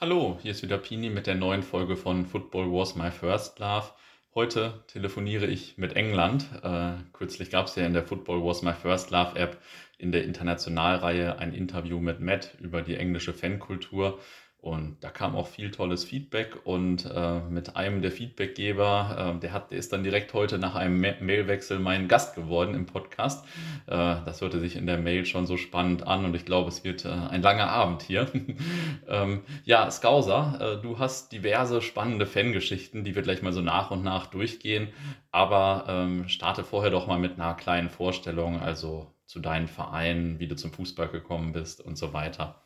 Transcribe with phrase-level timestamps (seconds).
[0.00, 3.86] Hallo, hier ist wieder Pini mit der neuen Folge von Football Was My First Love.
[4.32, 6.46] Heute telefoniere ich mit England.
[6.62, 9.60] Äh, kürzlich gab es ja in der Football Was My First Love App
[9.98, 14.20] in der Internationalreihe ein Interview mit Matt über die englische Fankultur.
[14.68, 19.54] Und da kam auch viel tolles Feedback und äh, mit einem der Feedbackgeber, äh, der
[19.54, 23.46] hat, der ist dann direkt heute nach einem Ma Mailwechsel mein Gast geworden im Podcast.
[23.86, 23.92] Äh,
[24.26, 27.06] das hörte sich in der Mail schon so spannend an und ich glaube, es wird
[27.06, 28.30] äh, ein langer Abend hier.
[29.08, 33.90] ähm, ja, Skauser, äh, du hast diverse spannende Fangeschichten, die wir gleich mal so nach
[33.90, 34.88] und nach durchgehen.
[35.32, 40.46] Aber ähm, starte vorher doch mal mit einer kleinen Vorstellung, also zu deinen Vereinen, wie
[40.46, 42.60] du zum Fußball gekommen bist und so weiter.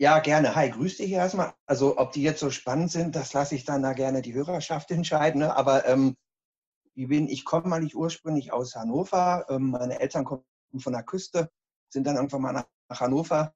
[0.00, 0.54] Ja, gerne.
[0.54, 1.54] Hi, grüß dich erstmal.
[1.66, 4.90] Also, ob die jetzt so spannend sind, das lasse ich dann da gerne die Hörerschaft
[4.92, 5.40] entscheiden.
[5.40, 5.56] Ne?
[5.56, 6.16] Aber ähm,
[6.94, 9.46] wie bin ich komme mal nicht ursprünglich aus Hannover.
[9.48, 10.44] Ähm, meine Eltern kommen
[10.78, 11.50] von der Küste,
[11.88, 13.54] sind dann irgendwann mal nach, nach Hannover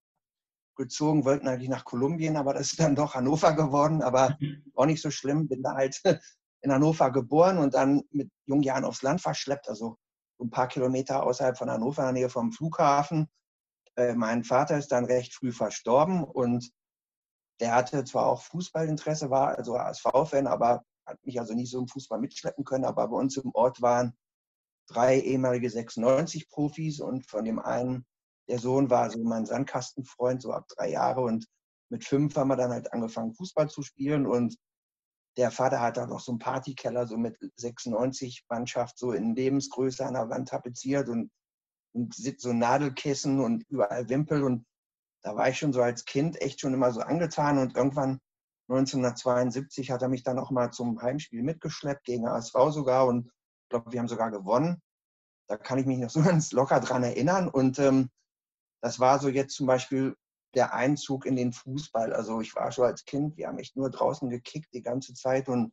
[0.77, 4.02] gezogen, wollten eigentlich nach Kolumbien, aber das ist dann doch Hannover geworden.
[4.02, 4.36] Aber
[4.74, 5.47] auch nicht so schlimm.
[5.47, 6.02] Bin da halt
[6.62, 9.97] in Hannover geboren und dann mit jungen Jahren aufs Land verschleppt, also
[10.41, 13.28] ein paar Kilometer außerhalb von Hannover, in der Nähe vom Flughafen
[13.97, 16.71] äh, mein Vater ist dann recht früh verstorben und
[17.61, 21.89] der hatte zwar auch Fußballinteresse, war also ASV-Fan, aber hat mich also nicht so im
[21.89, 22.85] Fußball mitschleppen können.
[22.85, 24.15] Aber bei uns im Ort waren
[24.89, 28.05] drei ehemalige 96-Profis und von dem einen,
[28.48, 31.20] der Sohn war so mein Sandkastenfreund, so ab drei Jahre.
[31.23, 31.47] Und
[31.91, 34.27] mit fünf haben wir dann halt angefangen, Fußball zu spielen.
[34.27, 34.57] Und
[35.37, 40.05] der Vater hat dann noch so einen Partykeller, so mit 96 Mannschaft, so in Lebensgröße
[40.05, 41.09] an der Wand tapeziert.
[41.09, 41.31] Und
[41.93, 44.43] und so Nadelkissen und überall Wimpel.
[44.45, 44.67] Und
[45.23, 47.59] da war ich schon so als Kind echt schon immer so angetan.
[47.59, 48.21] Und irgendwann
[48.69, 53.07] 1972 hat er mich dann auch mal zum Heimspiel mitgeschleppt, gegen ASV sogar.
[53.07, 54.81] Und ich glaube, wir haben sogar gewonnen.
[55.48, 57.48] Da kann ich mich noch so ganz locker dran erinnern.
[57.48, 58.11] Und ähm,
[58.81, 60.17] das war so jetzt zum Beispiel
[60.55, 62.13] der Einzug in den Fußball.
[62.13, 65.48] Also ich war schon als Kind, wir haben echt nur draußen gekickt die ganze Zeit.
[65.48, 65.73] Und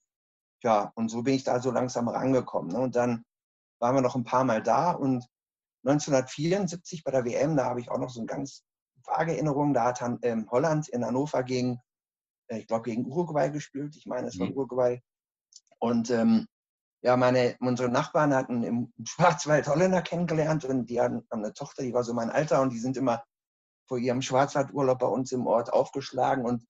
[0.64, 2.72] ja, und so bin ich da so langsam rangekommen.
[2.72, 2.80] Ne?
[2.80, 3.24] Und dann
[3.80, 5.26] waren wir noch ein paar Mal da und
[5.86, 8.64] 1974 bei der WM, da habe ich auch noch so eine ganz
[9.06, 11.80] vage Erinnerung, da hat ähm, Holland in Hannover gegen,
[12.48, 13.96] äh, ich glaube, gegen Uruguay gespielt.
[13.96, 14.54] Ich meine, es war mhm.
[14.54, 15.02] Uruguay.
[15.80, 16.48] Und ähm,
[17.02, 21.94] ja, meine, unsere Nachbarn hatten im Schwarzwald Holländer kennengelernt und die hatten eine Tochter, die
[21.94, 23.24] war so mein Alter und die sind immer
[23.88, 26.66] vor ihrem Schwarzwaldurlaub bei uns im Ort aufgeschlagen und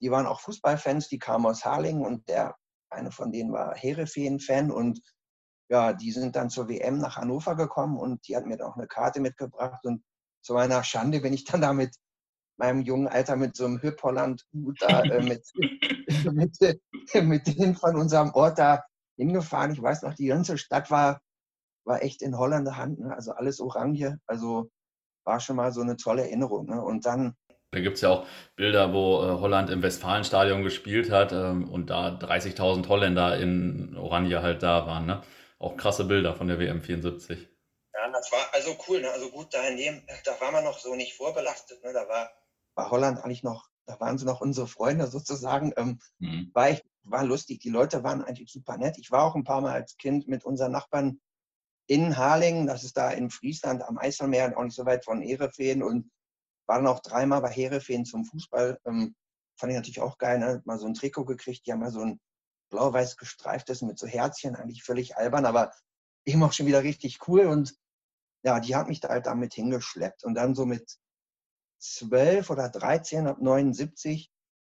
[0.00, 2.56] die waren auch Fußballfans, die kamen aus Harlingen und der
[2.90, 5.00] eine von denen war Herefeen-Fan und
[5.68, 8.86] ja, die sind dann zur WM nach Hannover gekommen und die hat mir auch eine
[8.86, 9.84] Karte mitgebracht.
[9.84, 10.02] Und
[10.42, 11.94] zu meiner Schande bin ich dann da mit
[12.58, 15.46] meinem jungen Alter mit so einem Hüpp-Holland-Hut da äh, mit,
[16.32, 16.56] mit,
[17.14, 18.82] mit denen von unserem Ort da
[19.16, 19.72] hingefahren.
[19.72, 21.20] Ich weiß noch, die ganze Stadt war,
[21.84, 23.14] war echt in Holländer Hand, ne?
[23.14, 24.16] also alles Orange.
[24.26, 24.70] Also
[25.24, 26.66] war schon mal so eine tolle Erinnerung.
[26.66, 26.82] Ne?
[26.82, 27.34] Und dann
[27.70, 31.90] da gibt es ja auch Bilder, wo äh, Holland im Westfalenstadion gespielt hat ähm, und
[31.90, 35.04] da 30.000 Holländer in Oranje halt da waren.
[35.04, 35.20] Ne?
[35.58, 37.48] Auch krasse Bilder von der WM 74.
[37.94, 39.00] Ja, das war also cool.
[39.00, 39.10] Ne?
[39.10, 41.82] Also gut, da, in dem, da war man noch so nicht vorbelastet.
[41.82, 41.92] Ne?
[41.92, 42.30] Da war,
[42.74, 45.72] war Holland eigentlich noch, da waren sie noch unsere Freunde sozusagen.
[45.76, 46.50] Ähm, mhm.
[46.54, 47.60] war, ich, war lustig.
[47.60, 48.98] Die Leute waren eigentlich super nett.
[48.98, 51.20] Ich war auch ein paar Mal als Kind mit unseren Nachbarn
[51.88, 52.66] in Harlingen.
[52.66, 55.82] Das ist da in Friesland am Eiselmeer, auch nicht so weit von Herefeen.
[55.82, 56.10] Und
[56.66, 58.78] war dann auch dreimal bei Herefeen zum Fußball.
[58.84, 59.16] Ähm,
[59.58, 60.38] fand ich natürlich auch geil.
[60.38, 60.62] Ne?
[60.66, 61.66] Mal so ein Trikot gekriegt.
[61.66, 62.20] Die haben mal so ein
[62.70, 65.72] blau-weiß gestreift ist mit so Herzchen, eigentlich völlig albern, aber
[66.24, 67.46] eben auch schon wieder richtig cool.
[67.46, 67.74] Und
[68.44, 70.24] ja, die hat mich da halt damit hingeschleppt.
[70.24, 70.98] Und dann so mit
[71.78, 74.30] zwölf oder dreizehn, ab 79,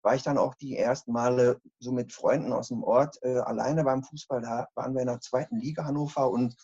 [0.01, 3.83] war ich dann auch die ersten Male so mit Freunden aus dem Ort äh, alleine
[3.83, 4.41] beim Fußball.
[4.41, 6.55] Da waren wir in der zweiten Liga Hannover und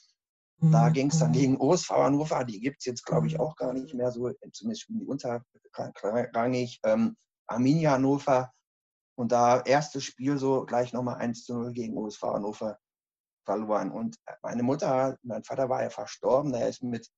[0.61, 0.93] da mhm.
[0.93, 2.45] ging es dann gegen OSV Hannover.
[2.45, 6.79] Die gibt es jetzt, glaube ich, auch gar nicht mehr so, zumindest spielen die unterrangig.
[6.83, 8.53] Ähm, Arminia Hannover
[9.15, 12.77] und da erstes Spiel so gleich nochmal 1 zu 0 gegen USV Hannover
[13.45, 13.91] verloren.
[13.91, 17.09] Und meine Mutter, mein Vater war ja verstorben, der ist mit,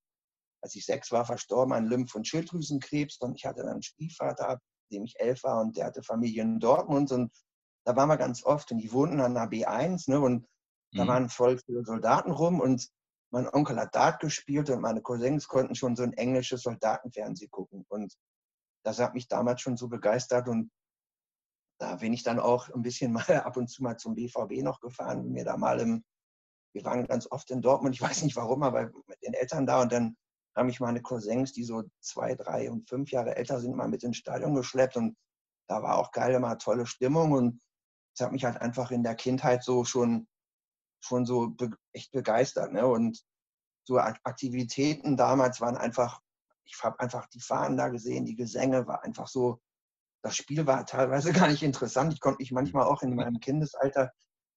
[0.62, 3.18] als ich sechs war, verstorben an Lymph- und Schilddrüsenkrebs.
[3.18, 4.60] Und ich hatte dann einen Stiefvater,
[4.92, 7.12] dem ich elf war, und der hatte Familie in Dortmund.
[7.12, 7.32] Und
[7.86, 10.20] da waren wir ganz oft und die wohnten an der B1, ne?
[10.20, 10.46] Und
[10.94, 11.08] da mhm.
[11.08, 12.88] waren voll viele Soldaten rum und
[13.30, 17.86] mein Onkel hat Dart gespielt und meine Cousins konnten schon so ein englisches Soldatenfernsehen gucken.
[17.90, 18.14] Und
[18.86, 20.72] das hat mich damals schon so begeistert und
[21.80, 24.80] da bin ich dann auch ein bisschen mal ab und zu mal zum BVB noch
[24.80, 26.04] gefahren, mir da mal im,
[26.74, 29.82] wir waren ganz oft in Dortmund, ich weiß nicht warum, aber mit den Eltern da
[29.82, 30.18] und dann
[30.56, 34.04] haben mich meine Cousins, die so zwei, drei und fünf Jahre älter sind, mal mit
[34.04, 35.16] ins Stadion geschleppt und
[35.70, 37.62] da war auch geil, immer tolle Stimmung und
[38.16, 40.28] es hat mich halt einfach in der Kindheit so schon,
[41.02, 42.74] schon so be echt begeistert.
[42.74, 42.88] Ne?
[42.88, 43.24] Und
[43.84, 46.22] so Aktivitäten damals waren einfach,
[46.66, 49.62] ich habe einfach die Fahnen da gesehen, die Gesänge war einfach so,
[50.22, 52.14] das Spiel war teilweise gar nicht interessant.
[52.14, 54.12] Ich konnte mich manchmal auch in meinem Kindesalter,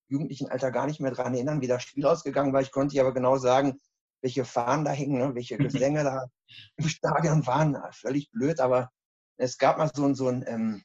[0.08, 2.60] jugendlichen Alter gar nicht mehr daran erinnern, wie das Spiel ausgegangen war.
[2.60, 3.80] Ich konnte aber genau sagen,
[4.22, 5.34] welche Fahnen da hingen, ne?
[5.34, 6.26] welche Gesänge da
[6.76, 7.76] im Stadion waren.
[7.92, 8.90] Völlig blöd, aber
[9.36, 10.84] es gab mal so, so, ein, ähm,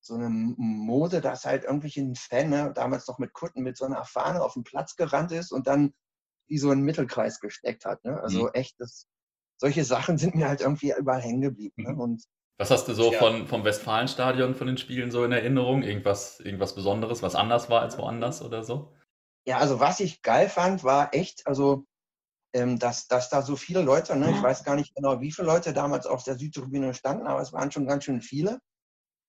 [0.00, 4.04] so eine Mode, dass halt irgendwelche Fan, ne, damals noch mit Kutten, mit so einer
[4.04, 5.94] Fahne auf den Platz gerannt ist und dann
[6.48, 8.02] wie so einen Mittelkreis gesteckt hat.
[8.04, 8.20] Ne?
[8.20, 8.50] Also mhm.
[8.54, 9.06] echt, das,
[9.58, 11.82] solche Sachen sind mir halt irgendwie überall hängen geblieben.
[11.82, 11.92] Ne?
[11.92, 12.00] Mhm.
[12.00, 12.24] Und
[12.58, 13.18] was hast du so ja.
[13.18, 15.82] von, vom Westfalenstadion, von den Spielen so in Erinnerung?
[15.82, 18.92] Irgendwas, irgendwas Besonderes, was anders war als woanders oder so?
[19.46, 21.86] Ja, also was ich geil fand, war echt, also
[22.52, 25.46] ähm, dass, dass da so viele Leute, ne, ich weiß gar nicht genau, wie viele
[25.46, 28.58] Leute damals auf der Südtribüne standen, aber es waren schon ganz schön viele.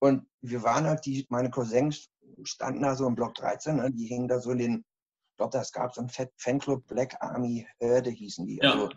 [0.02, 2.10] Und wir waren halt, die, meine Cousins
[2.44, 5.52] standen da so im Block 13, ne, die hingen da so in den, ich glaube,
[5.52, 8.60] das gab so einen Fanclub Black Army Hörde hießen die.
[8.62, 8.72] Ja.
[8.72, 8.90] Also,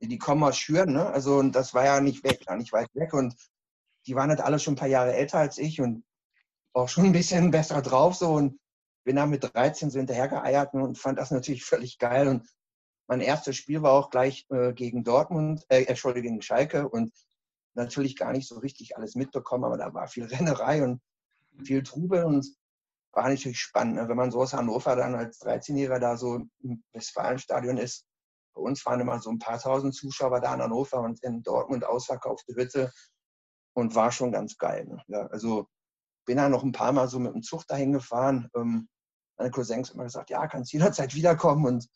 [0.00, 1.06] die kommen aus Schüren, ne?
[1.06, 3.14] Also, und das war ja nicht weg, nicht weit weg.
[3.14, 3.34] Und
[4.06, 6.04] die waren halt alle schon ein paar Jahre älter als ich und
[6.72, 8.32] auch schon ein bisschen besser drauf so.
[8.32, 8.58] Und
[9.04, 12.26] bin da mit 13 so hinterhergeeiert und fand das natürlich völlig geil.
[12.26, 12.48] Und
[13.06, 17.12] mein erstes Spiel war auch gleich äh, gegen Dortmund, äh, Entschuldigung, gegen Schalke und
[17.74, 21.00] natürlich gar nicht so richtig alles mitbekommen, aber da war viel Rennerei und
[21.64, 22.46] viel Trubel und
[23.12, 24.08] war natürlich spannend, ne?
[24.08, 28.06] wenn man so aus Hannover dann als 13-Jähriger da so im Westfalenstadion ist.
[28.54, 31.84] Bei uns waren immer so ein paar tausend Zuschauer da in Hannover und in Dortmund
[31.84, 32.92] ausverkaufte Hütte
[33.74, 34.86] und war schon ganz geil.
[34.86, 35.02] Ne?
[35.08, 35.68] Ja, also
[36.26, 38.48] bin da noch ein paar Mal so mit dem Zug dahin gefahren.
[38.54, 38.88] Ähm,
[39.36, 41.88] meine Cousins immer gesagt, ja, kannst jederzeit wiederkommen und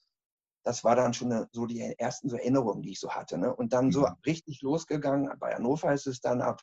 [0.64, 3.38] das war dann schon so die ersten so Erinnerungen, die ich so hatte.
[3.38, 3.54] Ne?
[3.54, 4.16] Und dann so mhm.
[4.26, 5.32] richtig losgegangen.
[5.38, 6.62] Bei Hannover ist es dann ab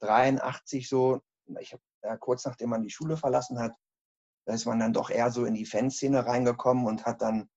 [0.00, 1.20] 83 so,
[1.58, 3.74] ich hab, ja, kurz nachdem man die Schule verlassen hat,
[4.46, 7.50] da ist man dann doch eher so in die Fanszene reingekommen und hat dann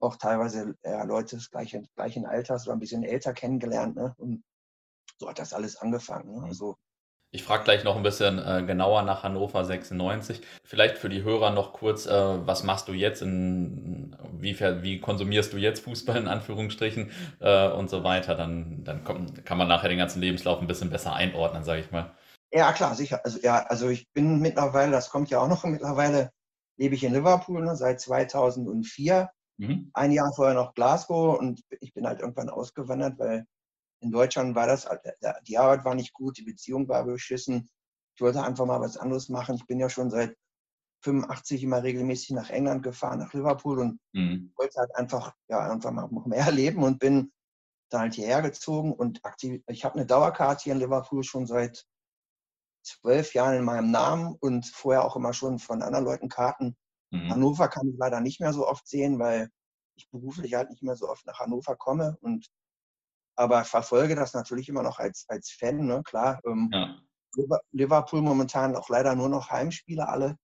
[0.00, 3.96] auch teilweise ja, Leute des gleichen, gleichen Alters oder ein bisschen älter kennengelernt.
[3.96, 4.14] Ne?
[4.16, 4.42] Und
[5.18, 6.32] so hat das alles angefangen.
[6.34, 6.44] Ne?
[6.44, 6.76] Also
[7.30, 10.40] ich frage gleich noch ein bisschen äh, genauer nach Hannover 96.
[10.64, 12.10] Vielleicht für die Hörer noch kurz, äh,
[12.46, 13.20] was machst du jetzt?
[13.20, 17.10] In, wie, wie konsumierst du jetzt Fußball in Anführungsstrichen
[17.40, 18.34] äh, und so weiter?
[18.34, 21.90] Dann, dann kommt, kann man nachher den ganzen Lebenslauf ein bisschen besser einordnen, sage ich
[21.90, 22.14] mal.
[22.50, 23.20] Ja, klar, sicher.
[23.22, 26.30] Also, ja, also ich bin mittlerweile, das kommt ja auch noch mittlerweile,
[26.78, 29.28] lebe ich in Liverpool ne, seit 2004.
[29.58, 29.90] Mhm.
[29.92, 33.44] Ein Jahr vorher noch Glasgow und ich bin halt irgendwann ausgewandert, weil
[34.00, 34.98] in Deutschland war das, äh,
[35.46, 37.68] die Arbeit war nicht gut, die Beziehung war beschissen.
[38.14, 39.56] Ich wollte einfach mal was anderes machen.
[39.56, 40.36] Ich bin ja schon seit
[41.02, 44.52] 85 immer regelmäßig nach England gefahren, nach Liverpool und mhm.
[44.56, 47.32] wollte halt einfach, ja, einfach mal noch mehr erleben und bin
[47.90, 51.86] dann halt hierher gezogen und aktiv, ich habe eine Dauerkarte hier in Liverpool schon seit
[52.82, 56.76] zwölf Jahren in meinem Namen und vorher auch immer schon von anderen Leuten Karten.
[57.10, 57.30] Mhm.
[57.30, 59.50] Hannover kann ich leider nicht mehr so oft sehen, weil
[59.96, 62.46] ich beruflich halt nicht mehr so oft nach Hannover komme und
[63.38, 66.02] aber verfolge das natürlich immer noch als, als Fan, ne?
[66.02, 66.40] klar.
[66.44, 66.96] Ähm, ja.
[67.70, 70.36] Liverpool momentan auch leider nur noch Heimspiele alle,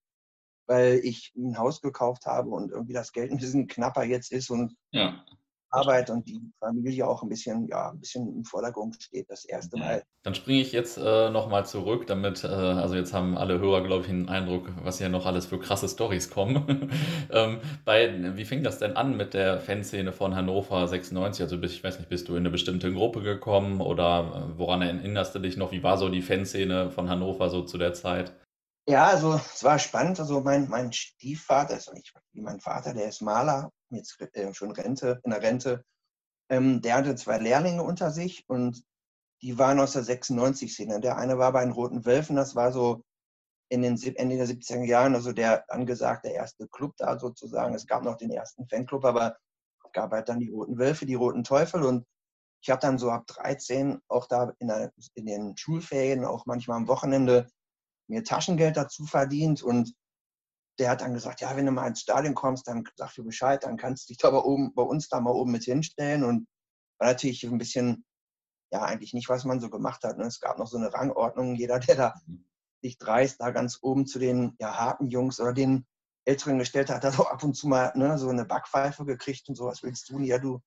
[0.65, 4.49] weil ich ein Haus gekauft habe und irgendwie das Geld ein bisschen knapper jetzt ist
[4.49, 5.25] und ja.
[5.69, 9.77] Arbeit und die Familie auch ein bisschen, ja, ein bisschen im Vordergrund steht, das erste
[9.77, 10.03] Mal.
[10.23, 14.03] Dann springe ich jetzt äh, nochmal zurück, damit, äh, also jetzt haben alle Hörer, glaube
[14.03, 16.91] ich, einen Eindruck, was hier noch alles für krasse Stories kommen.
[17.31, 21.43] ähm, bei, wie fing das denn an mit der Fanszene von Hannover 96?
[21.43, 25.35] Also ich weiß nicht, bist du in eine bestimmte Gruppe gekommen oder äh, woran erinnerst
[25.35, 25.71] du dich noch?
[25.71, 28.33] Wie war so die Fanszene von Hannover so zu der Zeit?
[28.87, 30.19] Ja, also es war spannend.
[30.19, 34.71] Also mein, mein Stiefvater, ist nicht wie mein Vater, der ist Maler, jetzt äh, schon
[34.71, 35.83] Rente, in der Rente.
[36.49, 38.83] Ähm, der hatte zwei Lehrlinge unter sich und
[39.41, 40.99] die waren aus der 96-Szene.
[40.99, 43.03] Der eine war bei den Roten Wölfen, das war so
[43.69, 47.73] in den Ende der 70er Jahren, also der angesagte erste Club da sozusagen.
[47.73, 49.37] Es gab noch den ersten Fanclub, aber
[49.83, 52.05] es gab halt dann die Roten Wölfe, die Roten Teufel und
[52.61, 56.77] ich habe dann so ab 13 auch da in, der, in den Schulferien, auch manchmal
[56.77, 57.47] am Wochenende,
[58.07, 59.93] mir Taschengeld dazu verdient und
[60.79, 63.63] der hat dann gesagt, ja, wenn du mal ins Stadion kommst, dann sag dir Bescheid,
[63.63, 66.47] dann kannst du dich da bei, oben, bei uns da mal oben mit hinstellen und
[66.99, 68.05] war natürlich ein bisschen,
[68.71, 70.17] ja, eigentlich nicht, was man so gemacht hat.
[70.17, 70.25] Ne?
[70.25, 72.45] Es gab noch so eine Rangordnung, jeder, der da mhm.
[72.81, 75.85] sich dreist, da ganz oben zu den ja, harten Jungs oder den
[76.25, 79.55] Älteren gestellt hat, hat auch ab und zu mal ne, so eine Backpfeife gekriegt und
[79.55, 80.19] so, was willst du?
[80.19, 80.61] Ja, du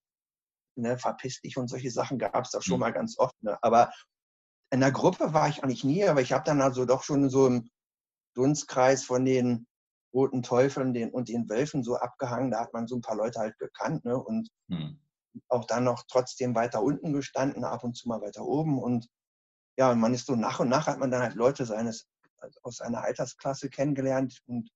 [0.77, 2.81] ne, verpiss dich und solche Sachen gab es da schon mhm.
[2.81, 3.35] mal ganz oft.
[3.43, 3.59] Ne?
[3.63, 3.93] Aber
[4.71, 7.47] in der Gruppe war ich eigentlich nie, aber ich habe dann also doch schon so
[7.47, 7.71] im
[8.35, 9.67] Dunstkreis von den
[10.13, 12.51] roten Teufeln den, und den Wölfen so abgehangen.
[12.51, 14.17] Da hat man so ein paar Leute halt gekannt ne?
[14.17, 14.99] und hm.
[15.49, 18.79] auch dann noch trotzdem weiter unten gestanden, ab und zu mal weiter oben.
[18.79, 19.09] Und
[19.77, 22.81] ja, man ist so nach und nach hat man dann halt Leute seines, also aus
[22.81, 24.41] einer Altersklasse kennengelernt.
[24.47, 24.71] Und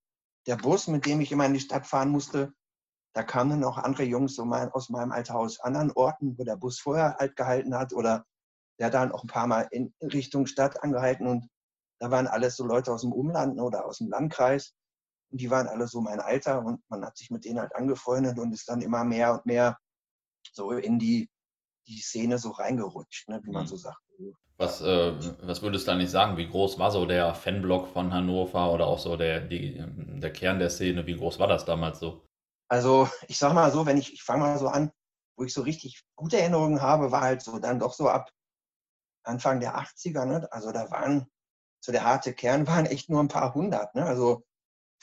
[0.47, 2.53] der Bus, mit dem ich immer in die Stadt fahren musste,
[3.15, 6.45] da kamen dann auch andere Jungs so mal aus meinem Alter aus anderen Orten, wo
[6.45, 8.25] der Bus vorher halt gehalten hat oder
[8.79, 11.49] der hat dann auch ein paar Mal in Richtung Stadt angehalten und
[12.01, 14.75] da waren alles so Leute aus dem Umland oder aus dem Landkreis.
[15.33, 18.39] Und die waren alle so mein Alter und man hat sich mit denen halt angefreundet
[18.39, 19.79] und ist dann immer mehr und mehr
[20.53, 21.31] so in die,
[21.87, 23.69] die Szene so reingerutscht, ne, wie man mhm.
[23.69, 23.99] so sagt.
[24.59, 26.37] Was, äh, was würdest du da nicht sagen?
[26.37, 29.83] Wie groß war so der Fanblock von Hannover oder auch so der, die,
[30.21, 31.07] der Kern der Szene?
[31.07, 32.23] Wie groß war das damals so?
[32.69, 34.93] Also ich sag mal so, wenn ich, ich fange mal so an,
[35.37, 38.31] wo ich so richtig gute Erinnerungen habe, war halt so dann doch so ab
[39.25, 40.27] Anfang der 80er.
[40.27, 40.47] Ne?
[40.53, 41.27] Also da waren,
[41.81, 43.95] so der harte Kern waren echt nur ein paar hundert.
[43.95, 44.05] Ne?
[44.05, 44.45] Also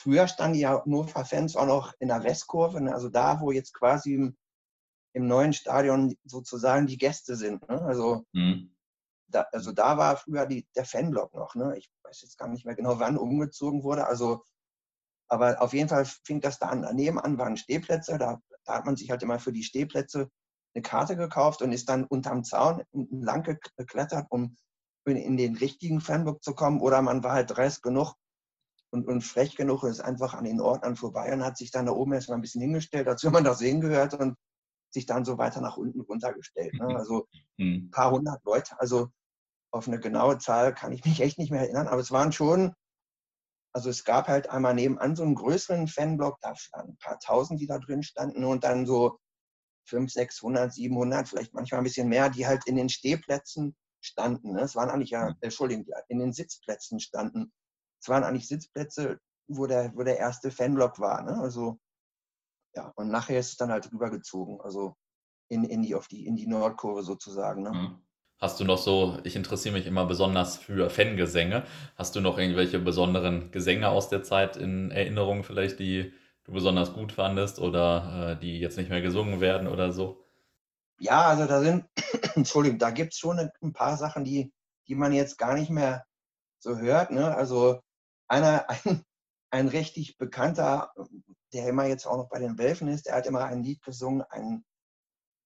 [0.00, 2.94] früher standen die Hannover-Fans auch noch in der Westkurve, ne?
[2.94, 4.36] also da, wo jetzt quasi im,
[5.12, 7.68] im, neuen Stadion sozusagen die Gäste sind.
[7.68, 7.80] Ne?
[7.82, 8.74] Also mhm
[9.30, 11.54] da, also da war früher die, der Fanblock noch.
[11.54, 11.76] Ne?
[11.78, 14.06] Ich weiß jetzt gar nicht mehr genau, wann umgezogen wurde.
[14.06, 14.44] Also,
[15.28, 16.86] aber auf jeden Fall fing das da an.
[16.94, 18.18] Nebenan waren Stehplätze.
[18.18, 20.30] Da, da hat man sich halt immer für die Stehplätze
[20.74, 23.42] eine Karte gekauft und ist dann unterm Zaun lang
[23.76, 24.56] geklettert, um
[25.04, 26.80] in, in den richtigen Fanblock zu kommen.
[26.80, 28.14] Oder man war halt dreist genug
[28.90, 31.92] und, und frech genug ist einfach an den Ordnern vorbei und hat sich dann da
[31.92, 34.36] oben erstmal ein bisschen hingestellt, als wenn man das sehen gehört und
[34.92, 36.74] sich dann so weiter nach unten runtergestellt.
[36.74, 36.96] Ne?
[36.96, 37.28] Also
[37.58, 37.90] ein mhm.
[37.90, 38.74] paar hundert Leute.
[38.80, 39.10] Also
[39.72, 42.74] auf eine genaue Zahl kann ich mich echt nicht mehr erinnern, aber es waren schon,
[43.72, 47.60] also es gab halt einmal nebenan so einen größeren Fanblock, da waren ein paar tausend,
[47.60, 49.18] die da drin standen und dann so
[49.86, 54.52] 500, 600, 700, vielleicht manchmal ein bisschen mehr, die halt in den Stehplätzen standen.
[54.52, 54.62] Ne?
[54.62, 57.52] Es waren eigentlich ja, Entschuldigung, in den Sitzplätzen standen.
[58.00, 61.22] Es waren eigentlich Sitzplätze, wo der, wo der erste Fanblock war.
[61.22, 61.38] Ne?
[61.40, 61.78] Also,
[62.74, 64.94] ja, und nachher ist es dann halt rübergezogen, also
[65.48, 67.62] in, in, die, auf die, in die Nordkurve sozusagen.
[67.62, 67.70] Ne?
[67.72, 68.02] Mhm.
[68.38, 71.64] Hast du noch so, ich interessiere mich immer besonders für Fangesänge.
[71.96, 76.14] Hast du noch irgendwelche besonderen Gesänge aus der Zeit in Erinnerung vielleicht, die
[76.44, 80.24] du besonders gut fandest oder äh, die jetzt nicht mehr gesungen werden oder so?
[81.00, 81.84] Ja, also da sind,
[82.34, 84.50] Entschuldigung, da gibt es schon ein paar Sachen, die,
[84.88, 86.06] die man jetzt gar nicht mehr
[86.60, 87.10] so hört.
[87.10, 87.34] Ne?
[87.34, 87.80] Also
[88.30, 89.04] einer, ein,
[89.50, 90.92] ein richtig bekannter,
[91.52, 94.22] der immer jetzt auch noch bei den Wölfen ist, der hat immer ein Lied gesungen,
[94.30, 94.64] ein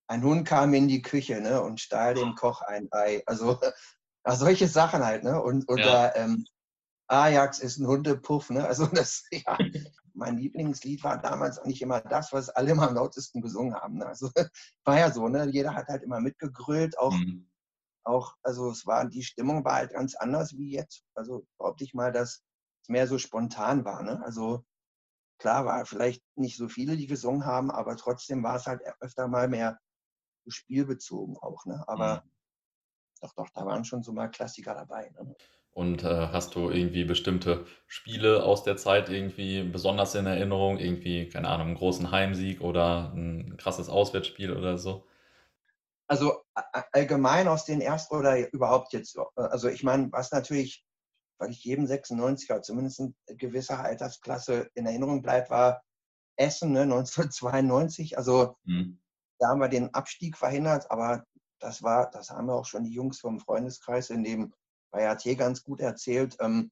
[0.07, 3.23] ein Hund kam in die Küche ne, und stahl dem Koch ein Ei.
[3.27, 3.59] Also
[4.27, 5.25] ja, solche Sachen halt.
[5.25, 5.41] Ne?
[5.41, 6.17] Und, oder ja.
[6.17, 6.47] ähm,
[7.09, 8.51] Ajax ist ein Hundepuff.
[8.51, 8.67] Ne?
[8.67, 9.59] Also das, ja,
[10.13, 13.99] mein Lieblingslied war damals eigentlich immer das, was alle immer am lautesten gesungen haben.
[13.99, 14.07] Ne?
[14.07, 14.31] Also
[14.85, 15.49] war ja so, ne?
[15.51, 17.51] jeder hat halt immer mitgegrölt, auch, mhm.
[18.05, 21.05] auch, also es war, die Stimmung war halt ganz anders wie jetzt.
[21.15, 22.43] Also behaupte ich mal, dass
[22.89, 24.03] mehr so spontan war.
[24.03, 24.23] Ne?
[24.25, 24.65] Also
[25.39, 29.29] klar war vielleicht nicht so viele, die gesungen haben, aber trotzdem war es halt öfter
[29.29, 29.79] mal mehr
[30.47, 31.65] spielbezogen auch.
[31.67, 31.83] Ne?
[31.87, 32.31] Aber mhm.
[33.21, 35.11] doch, doch, da waren schon so mal Klassiker dabei.
[35.11, 35.35] Ne?
[35.75, 40.79] Und äh, hast du irgendwie bestimmte Spiele aus der Zeit irgendwie besonders in Erinnerung?
[40.79, 45.05] Irgendwie, keine Ahnung, einen großen Heimsieg oder ein krasses Auswärtsspiel oder so?
[46.07, 46.45] Also
[46.93, 50.85] allgemein aus den ersten oder überhaupt jetzt, äh, also ich meine, was natürlich,
[51.39, 55.83] weil ich jedem 96er, zumindest in gewisser Altersklasse in Erinnerung bleibt, war
[56.37, 58.17] Essen ne, 1992.
[58.19, 59.01] Also mhm.
[59.39, 61.25] Da haben wir den Abstieg verhindert, aber
[61.61, 64.55] das war, das haben wir auch schon die Jungs vom Freundeskreis in dem
[64.91, 66.37] bei AT ganz gut erzählt.
[66.41, 66.71] Ähm,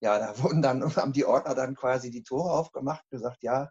[0.00, 3.70] ja, da wurden dann, haben die Ordner dann quasi die Tore aufgemacht, gesagt, ja,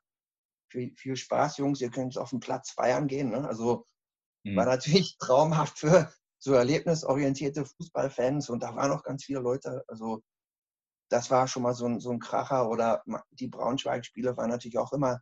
[0.71, 3.29] viel, viel Spaß, Jungs, ihr könnt auf den Platz feiern gehen.
[3.29, 3.47] Ne?
[3.47, 3.85] Also
[4.43, 4.55] mhm.
[4.55, 6.11] war natürlich traumhaft für
[6.45, 9.83] so erlebnisorientierte Fußballfans und da waren auch ganz viele Leute.
[9.87, 10.21] Also
[11.09, 14.93] das war schon mal so ein, so ein Kracher oder die Braunschweig-Spiele waren natürlich auch
[14.93, 15.21] immer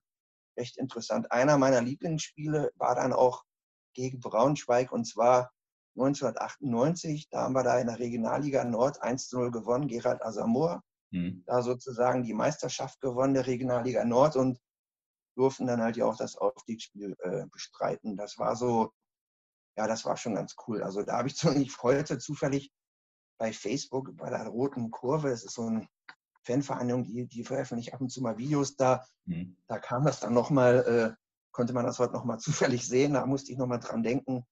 [0.58, 1.32] recht interessant.
[1.32, 3.46] Einer meiner Lieblingsspiele war dann auch
[3.94, 5.54] gegen Braunschweig und zwar
[5.96, 7.30] 1998.
[7.30, 10.84] Da haben wir da in der Regionalliga Nord 1 0 gewonnen, Gerald Asamoah.
[11.12, 11.44] Mhm.
[11.46, 14.60] Da sozusagen die Meisterschaft gewonnen der Regionalliga Nord und
[15.38, 18.18] durften dann halt ja auch das Aufstiegsspiel äh, bestreiten.
[18.18, 18.92] Das war so,
[19.76, 20.84] ja, das war schon ganz cool.
[20.84, 21.42] Also da habe ich
[21.84, 22.72] heute zufällig
[23.38, 25.88] bei Facebook bei der Roten Kurve, es ist so ein
[26.44, 29.06] Fanvereinigung, die, die veröffentlicht ab und zu mal Videos da.
[29.26, 29.58] Mhm.
[29.68, 33.14] Da kam das dann nochmal, äh, konnte man das heute nochmal zufällig sehen.
[33.14, 34.46] Da musste ich nochmal dran denken.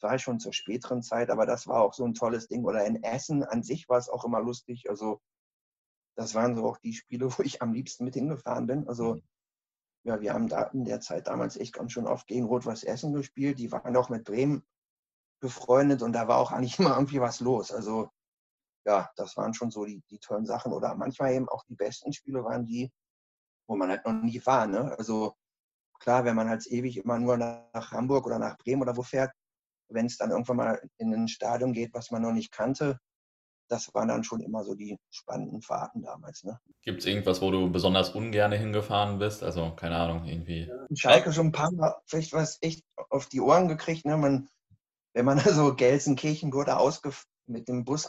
[0.00, 2.64] Das war schon zur späteren Zeit, aber das war auch so ein tolles Ding.
[2.64, 4.88] Oder in Essen an sich war es auch immer lustig.
[4.88, 5.20] Also
[6.16, 8.88] das waren so auch die Spiele, wo ich am liebsten mit hingefahren bin.
[8.88, 9.22] Also mhm.
[10.04, 13.12] Ja, wir haben da in der Zeit damals echt ganz schön oft gegen Rot-Weiß Essen
[13.12, 13.58] gespielt.
[13.58, 14.64] Die waren auch mit Bremen
[15.40, 17.72] befreundet und da war auch eigentlich immer irgendwie was los.
[17.72, 18.10] Also
[18.84, 20.72] ja, das waren schon so die, die tollen Sachen.
[20.72, 22.92] Oder manchmal eben auch die besten Spiele waren die,
[23.68, 24.66] wo man halt noch nie war.
[24.66, 24.96] Ne?
[24.98, 25.34] Also
[26.00, 29.32] klar, wenn man halt ewig immer nur nach Hamburg oder nach Bremen oder wo fährt,
[29.88, 32.98] wenn es dann irgendwann mal in ein Stadion geht, was man noch nicht kannte,
[33.72, 36.44] das waren dann schon immer so die spannenden Fahrten damals.
[36.44, 36.60] Ne?
[36.82, 39.42] Gibt es irgendwas, wo du besonders ungern hingefahren bist?
[39.42, 40.70] Also, keine Ahnung, irgendwie.
[40.88, 44.04] In Schalke schon ein paar Mal vielleicht was echt auf die Ohren gekriegt.
[44.04, 44.16] Ne?
[44.16, 44.48] Man
[45.14, 46.76] wenn man also Gelsenkirchen wurde
[47.46, 48.08] mit dem Bus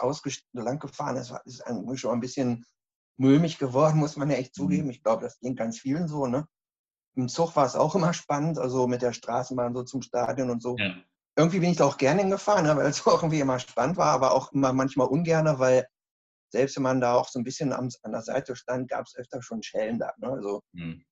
[0.53, 2.65] lang gefahren ist, ist es schon ein bisschen
[3.17, 4.61] mulmig geworden, muss man ja echt mhm.
[4.61, 4.89] zugeben.
[4.89, 6.27] Ich glaube, das ging ganz vielen so.
[6.27, 6.47] Ne?
[7.15, 10.61] Im Zug war es auch immer spannend, also mit der Straßenbahn so zum Stadion und
[10.61, 10.77] so.
[10.77, 10.95] Ja.
[11.35, 14.33] Irgendwie bin ich da auch gerne hingefahren, weil es auch irgendwie immer spannend war, aber
[14.33, 15.87] auch immer manchmal ungerne, weil
[16.51, 19.15] selbst wenn man da auch so ein bisschen an, an der Seite stand, gab es
[19.15, 20.13] öfter schon Schellen da.
[20.17, 20.29] Ne?
[20.29, 21.03] Also mhm.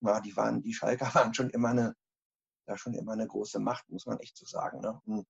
[0.00, 1.94] ja, die waren, die Schalker waren schon immer eine,
[2.66, 4.80] da schon immer eine große Macht, muss man echt so sagen.
[4.80, 5.00] Ne?
[5.06, 5.26] Und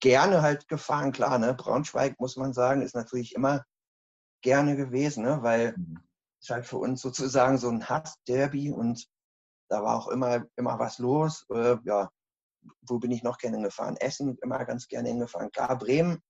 [0.00, 1.52] gerne halt gefahren, klar, ne?
[1.52, 3.64] Braunschweig, muss man sagen, ist natürlich immer
[4.42, 5.42] gerne gewesen, ne?
[5.42, 6.00] weil mhm.
[6.40, 9.06] es halt für uns sozusagen so ein Hass-Derby und
[9.68, 11.46] da war auch immer, immer was los.
[11.50, 12.10] Äh, ja,
[12.82, 13.96] wo bin ich noch gerne hingefahren?
[13.96, 15.50] Essen, immer ganz gerne hingefahren.
[15.52, 16.22] Klar, Bremen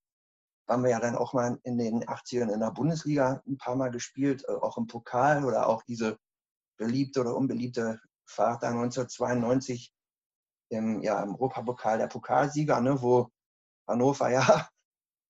[0.66, 3.90] waren wir ja dann auch mal in den 80ern in der Bundesliga ein paar Mal
[3.90, 6.18] gespielt, äh, auch im Pokal oder auch diese
[6.78, 9.92] beliebte oder unbeliebte Fahrt da 1992
[10.70, 13.28] im, ja, im Europapokal der Pokalsieger, ne, wo
[13.88, 14.68] Hannover ja,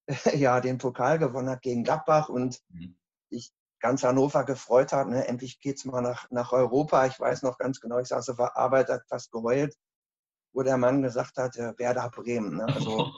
[0.34, 2.98] ja den Pokal gewonnen hat gegen Gladbach und mhm.
[3.30, 5.08] ich ganz Hannover gefreut hat.
[5.08, 5.26] Ne?
[5.26, 7.06] Endlich geht es mal nach, nach Europa.
[7.06, 9.74] Ich weiß noch ganz genau, ich saß auf der Arbeit, hat fast geheult,
[10.52, 12.56] wo der Mann gesagt hat, äh, Werder Bremen.
[12.56, 12.66] Ne?
[12.66, 13.10] Also,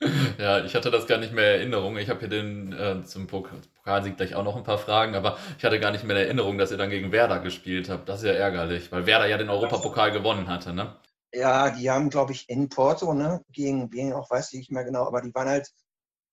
[0.38, 1.96] ja, ich hatte das gar nicht mehr in Erinnerung.
[1.98, 5.64] Ich habe hier den äh, zum Pokalsieg gleich auch noch ein paar Fragen, aber ich
[5.64, 8.08] hatte gar nicht mehr in Erinnerung, dass ihr dann gegen Werder gespielt habt.
[8.08, 10.96] Das ist ja ärgerlich, weil Werder ja den Europapokal gewonnen hatte, ne?
[11.34, 14.84] Ja, die haben, glaube ich, in Porto, ne, gegen wen auch, weiß ich nicht mehr
[14.84, 15.70] genau, aber die waren halt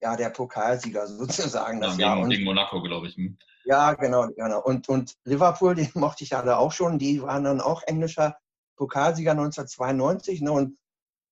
[0.02, 2.18] ja der Pokalsieger sozusagen das ja, Jahr.
[2.18, 3.16] Gegen, gegen Monaco, glaube ich.
[3.16, 3.38] Hm.
[3.66, 4.62] Ja, genau, genau.
[4.62, 8.38] Und, und Liverpool, den mochte ich alle auch schon, die waren dann auch englischer
[8.80, 10.42] Pokalsieger 1992.
[10.42, 10.80] Ne, und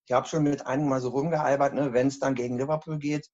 [0.05, 3.27] ich habe schon mit einem mal so rumgehalbert, ne, wenn es dann gegen Liverpool geht,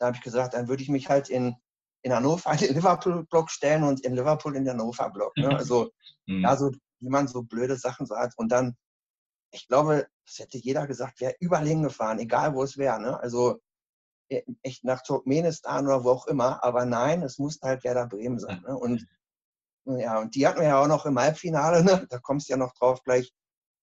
[0.00, 1.54] da habe ich gesagt, dann würde ich mich halt in,
[2.02, 5.36] in Hannover in den Liverpool-Block stellen und in Liverpool in den Hannover-Block.
[5.36, 5.48] Ne?
[5.58, 5.90] Also,
[6.26, 6.42] mhm.
[6.42, 8.34] ja, so, wie man so blöde Sachen sagt.
[8.36, 8.76] Und dann
[9.54, 13.00] ich glaube, das hätte jeder gesagt, wäre überall hingefahren, egal wo es wäre.
[13.00, 13.18] Ne?
[13.20, 13.60] Also
[14.28, 16.62] e, echt nach Turkmenistan oder wo auch immer.
[16.64, 18.62] Aber nein, es musste halt Werder Bremen sein.
[18.66, 18.76] Ne?
[18.76, 19.06] Und
[19.86, 21.84] ja, und die hatten wir ja auch noch im Halbfinale.
[21.84, 22.06] Ne?
[22.08, 23.32] Da kommst du ja noch drauf, gleich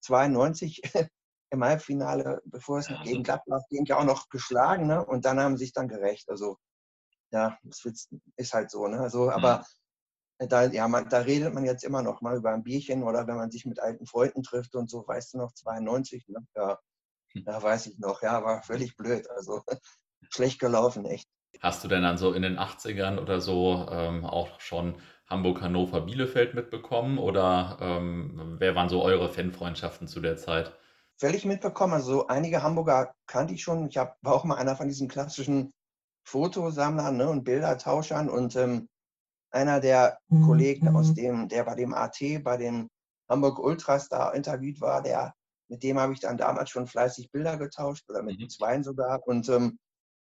[0.02, 0.82] 92
[1.52, 4.88] im Halbfinale, bevor es ja, gegen Gladbach ging, ja auch noch geschlagen.
[4.88, 5.06] Ne?
[5.06, 6.30] Und dann haben sie sich dann gerecht.
[6.30, 6.58] Also
[7.32, 7.84] ja, das
[8.36, 8.88] ist halt so.
[8.88, 9.00] Ne?
[9.00, 9.64] Also, aber mhm
[10.48, 13.36] da, ja, man, da redet man jetzt immer noch mal über ein Bierchen oder wenn
[13.36, 16.46] man sich mit alten Freunden trifft und so, weißt du noch, 92, ne?
[16.56, 16.80] ja,
[17.34, 17.44] hm.
[17.46, 19.64] ja, weiß ich noch, ja, war völlig blöd, also
[20.30, 21.30] schlecht gelaufen, echt.
[21.60, 25.00] Hast du denn dann so in den 80ern oder so ähm, auch schon
[25.32, 30.78] Hamburg, Hannover, Bielefeld mitbekommen oder ähm, wer waren so eure Fanfreundschaften zu der Zeit?
[31.18, 34.88] Völlig mitbekommen, also einige Hamburger kannte ich schon, ich hab, war auch mal einer von
[34.88, 35.72] diesen klassischen
[36.24, 38.88] Fotosammlern ne, und Bildertauschern und ähm,
[39.52, 40.46] einer der mhm.
[40.46, 41.16] Kollegen aus mhm.
[41.16, 42.90] dem, der bei dem AT, bei dem
[43.30, 45.34] Hamburg Ultras da interviewt war, der,
[45.70, 48.50] mit dem habe ich dann damals schon fleißig Bilder getauscht oder mit mhm.
[48.50, 49.26] zweien sogar.
[49.26, 49.78] Und ähm,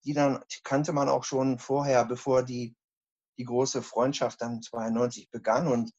[0.05, 2.75] die dann kannte man auch schon vorher, bevor die,
[3.37, 5.91] die große Freundschaft dann 92 begann und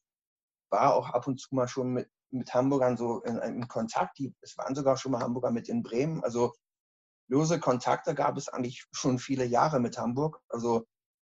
[0.69, 4.17] war auch ab und zu mal schon mit, mit Hamburgern so in, in Kontakt.
[4.17, 6.23] Die, es waren sogar schon mal Hamburger mit in Bremen.
[6.23, 6.53] Also
[7.29, 10.41] lose Kontakte gab es eigentlich schon viele Jahre mit Hamburg.
[10.49, 10.85] Also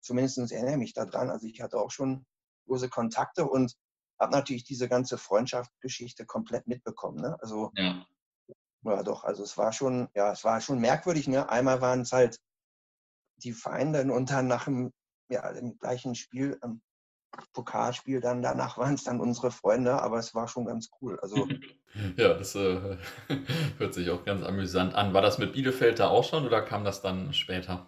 [0.01, 1.29] Zumindest erinnere ich mich daran.
[1.29, 2.25] Also ich hatte auch schon
[2.67, 3.75] große Kontakte und
[4.19, 7.21] habe natürlich diese ganze Freundschaftsgeschichte komplett mitbekommen.
[7.21, 7.37] Ne?
[7.41, 8.05] Also ja.
[8.83, 9.03] ja.
[9.03, 11.27] doch, also es war schon, ja, es war schon merkwürdig.
[11.27, 11.49] Ne?
[11.49, 12.39] Einmal waren es halt
[13.37, 14.91] die Feinde und dann nach dem,
[15.29, 16.81] ja, dem gleichen Spiel, ähm,
[17.53, 21.19] Pokalspiel, dann danach waren es dann unsere Freunde, aber es war schon ganz cool.
[21.21, 21.47] Also
[22.17, 22.97] ja, das äh,
[23.77, 25.13] hört sich auch ganz amüsant an.
[25.13, 27.87] War das mit Bielefeld da auch schon oder kam das dann später?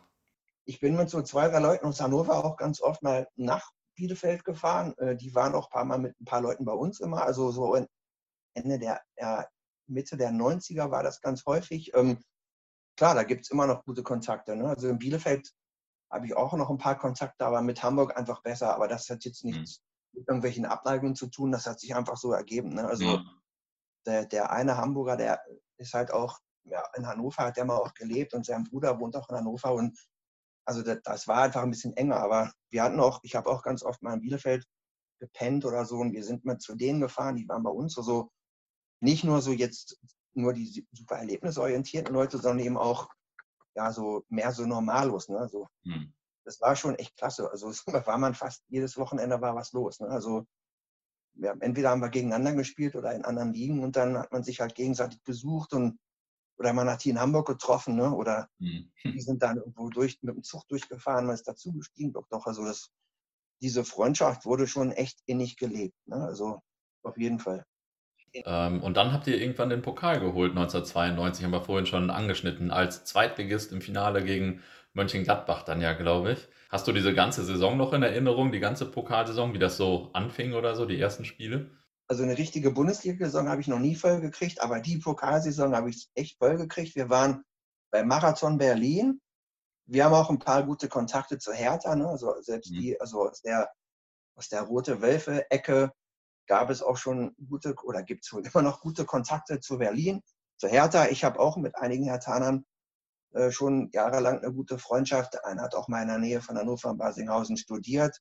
[0.65, 4.45] ich bin mit so zwei, drei Leuten aus Hannover auch ganz oft mal nach Bielefeld
[4.45, 4.93] gefahren.
[4.97, 7.23] Äh, die waren auch ein paar Mal mit ein paar Leuten bei uns immer.
[7.23, 7.75] Also so
[8.53, 9.49] Ende der, der
[9.87, 11.93] Mitte der 90er war das ganz häufig.
[11.95, 12.23] Ähm,
[12.95, 14.55] klar, da gibt es immer noch gute Kontakte.
[14.55, 14.69] Ne?
[14.69, 15.51] Also in Bielefeld
[16.11, 18.75] habe ich auch noch ein paar Kontakte, aber mit Hamburg einfach besser.
[18.75, 20.19] Aber das hat jetzt nichts mhm.
[20.19, 21.51] mit irgendwelchen Abneigungen zu tun.
[21.51, 22.73] Das hat sich einfach so ergeben.
[22.75, 22.85] Ne?
[22.85, 23.23] Also ja.
[24.05, 25.41] der, der eine Hamburger, der
[25.77, 29.15] ist halt auch ja, in Hannover, hat der mal auch gelebt und sein Bruder wohnt
[29.15, 29.97] auch in Hannover und
[30.65, 33.63] also das, das, war einfach ein bisschen enger, aber wir hatten auch, ich habe auch
[33.63, 34.65] ganz oft mal in Bielefeld
[35.19, 38.03] gepennt oder so und wir sind mal zu denen gefahren, die waren bei uns so,
[38.03, 38.31] so
[39.01, 39.99] nicht nur so jetzt
[40.33, 43.09] nur die super erlebnisorientierten Leute, sondern eben auch
[43.75, 45.47] ja so mehr so normallos, ne?
[45.49, 46.13] So, hm.
[46.43, 47.49] Das war schon echt klasse.
[47.49, 49.99] Also es war man fast jedes Wochenende war was los.
[49.99, 50.07] Ne?
[50.07, 50.45] Also
[51.35, 54.59] ja, entweder haben wir gegeneinander gespielt oder in anderen Ligen und dann hat man sich
[54.59, 55.97] halt gegenseitig besucht und
[56.57, 58.13] oder man hat die in Hamburg getroffen, ne?
[58.13, 58.91] oder mhm.
[59.03, 62.13] die sind dann irgendwo durch, mit dem Zug durchgefahren, man ist dazu gestiegen.
[62.13, 62.91] Doch, doch, also das,
[63.61, 65.95] diese Freundschaft wurde schon echt innig gelebt.
[66.05, 66.17] Ne?
[66.17, 66.61] Also
[67.03, 67.65] auf jeden Fall.
[68.33, 72.71] Ähm, und dann habt ihr irgendwann den Pokal geholt, 1992, haben wir vorhin schon angeschnitten,
[72.71, 74.61] als Zweitligist im Finale gegen
[74.93, 76.47] Mönchengladbach dann ja, glaube ich.
[76.69, 80.53] Hast du diese ganze Saison noch in Erinnerung, die ganze Pokalsaison, wie das so anfing
[80.53, 81.69] oder so, die ersten Spiele?
[82.07, 86.09] Also eine richtige Bundesliga-Saison habe ich noch nie voll gekriegt, aber die Pokalsaison habe ich
[86.13, 86.95] echt voll gekriegt.
[86.95, 87.43] Wir waren
[87.91, 89.21] beim Marathon Berlin.
[89.85, 92.07] Wir haben auch ein paar gute Kontakte zu Hertha, ne?
[92.07, 92.75] also selbst mhm.
[92.75, 93.69] die, also aus der,
[94.35, 95.91] aus der Rote Wölfe-Ecke
[96.47, 100.21] gab es auch schon gute oder gibt es wohl immer noch gute Kontakte zu Berlin,
[100.57, 101.07] zu Hertha.
[101.07, 102.65] Ich habe auch mit einigen Herthanern
[103.33, 105.43] äh, schon jahrelang eine gute Freundschaft.
[105.45, 108.19] Einer hat auch mal in der Nähe von Hannover und Basinghausen studiert.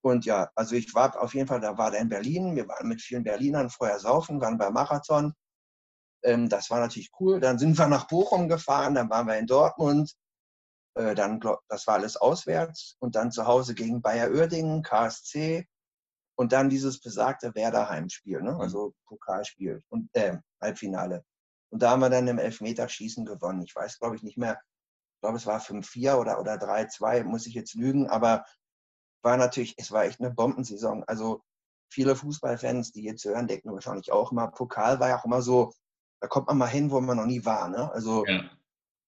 [0.00, 2.54] Und ja, also ich war auf jeden Fall, da war der in Berlin.
[2.54, 5.34] Wir waren mit vielen Berlinern vorher saufen, waren beim Marathon.
[6.22, 7.40] Ähm, das war natürlich cool.
[7.40, 10.14] Dann sind wir nach Bochum gefahren, dann waren wir in Dortmund.
[10.94, 12.96] Äh, dann, das war alles auswärts.
[13.00, 15.66] Und dann zu Hause gegen Bayer Oerdingen, KSC.
[16.38, 18.52] Und dann dieses besagte Werder-Heimspiel, ne?
[18.52, 18.60] Mhm.
[18.60, 21.24] also Pokalspiel und äh, Halbfinale.
[21.70, 23.62] Und da haben wir dann im Elfmeterschießen gewonnen.
[23.62, 24.60] Ich weiß, glaube ich, nicht mehr.
[25.16, 28.08] Ich glaube, es war 5-4 oder, oder 3-2, muss ich jetzt lügen.
[28.08, 28.44] Aber
[29.22, 31.02] war natürlich, es war echt eine Bombensaison.
[31.08, 31.42] Also
[31.90, 35.72] viele Fußballfans, die jetzt hören, denken wahrscheinlich auch immer, Pokal war ja auch immer so,
[36.20, 37.68] da kommt man mal hin, wo man noch nie war.
[37.68, 37.90] Ne?
[37.92, 38.48] Also, ja.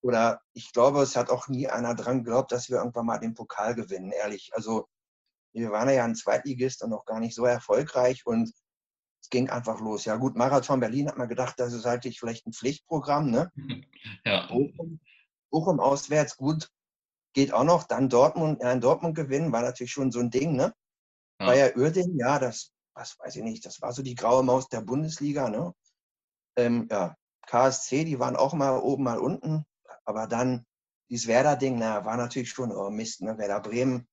[0.02, 3.34] oder ich glaube, es hat auch nie einer dran geglaubt, dass wir irgendwann mal den
[3.34, 4.50] Pokal gewinnen, ehrlich.
[4.52, 4.88] Also,
[5.52, 8.52] wir waren ja ein Zweitligist und noch gar nicht so erfolgreich und
[9.22, 10.04] es ging einfach los.
[10.04, 13.30] Ja gut, Marathon Berlin hat man gedacht, das ist halt vielleicht ein Pflichtprogramm.
[13.30, 13.50] Ne?
[14.24, 14.46] Ja.
[14.46, 15.00] Bochum,
[15.50, 16.70] Bochum auswärts, gut,
[17.34, 17.84] geht auch noch.
[17.84, 20.56] Dann Dortmund, ja, in Dortmund gewinnen, war natürlich schon so ein Ding.
[20.56, 20.72] Ne?
[21.38, 21.46] Ja.
[21.46, 24.80] Bayer Uerdingen, ja, das, was weiß ich nicht, das war so die graue Maus der
[24.80, 25.50] Bundesliga.
[25.50, 25.74] Ne?
[26.56, 27.14] Ähm, ja,
[27.46, 29.64] KSC, die waren auch mal oben, mal unten.
[30.04, 30.64] Aber dann
[31.10, 33.36] dieses Werder-Ding, na, war natürlich schon, oh Mist, ne?
[33.36, 34.08] Werder Bremen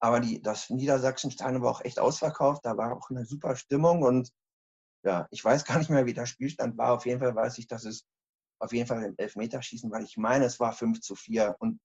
[0.00, 2.64] aber die, das Niedersachsenstein war auch echt ausverkauft.
[2.64, 4.02] Da war auch eine super Stimmung.
[4.02, 4.30] Und
[5.04, 6.92] ja, ich weiß gar nicht mehr, wie der Spielstand war.
[6.94, 8.04] Auf jeden Fall weiß ich, dass es
[8.60, 11.56] auf jeden Fall im Elfmeterschießen, weil ich meine, es war 5 zu 4.
[11.58, 11.80] Und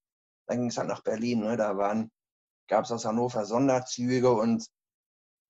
[0.46, 1.40] dann ging es halt nach Berlin.
[1.40, 1.56] Ne?
[1.56, 1.72] Da
[2.68, 4.66] gab es aus Hannover Sonderzüge und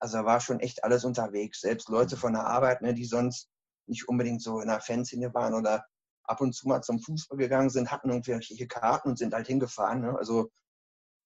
[0.00, 1.60] also da war schon echt alles unterwegs.
[1.60, 3.48] Selbst Leute von der Arbeit, ne, die sonst
[3.86, 5.86] nicht unbedingt so in der Fanszene waren oder
[6.24, 10.00] ab und zu mal zum Fußball gegangen sind, hatten irgendwelche Karten und sind halt hingefahren.
[10.00, 10.16] Ne?
[10.18, 10.50] Also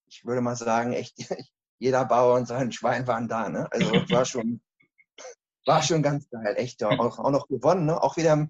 [0.08, 1.16] ich würde mal sagen, echt
[1.78, 3.48] jeder Bauer und sein Schwein waren da.
[3.48, 3.68] Ne?
[3.70, 4.60] Also war schon,
[5.66, 6.82] war schon ganz geil, echt.
[6.82, 8.02] Auch, auch noch gewonnen, ne?
[8.02, 8.48] auch wieder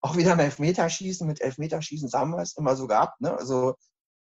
[0.00, 1.26] auch wieder im Elfmeterschießen.
[1.26, 3.20] Mit Elfmeterschießen haben wir es immer so gehabt.
[3.20, 3.36] Ne?
[3.36, 3.74] Also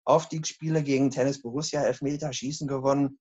[0.06, 3.19] Aufstiegsspiele gegen Tennis Borussia, Elfmeterschießen gewonnen.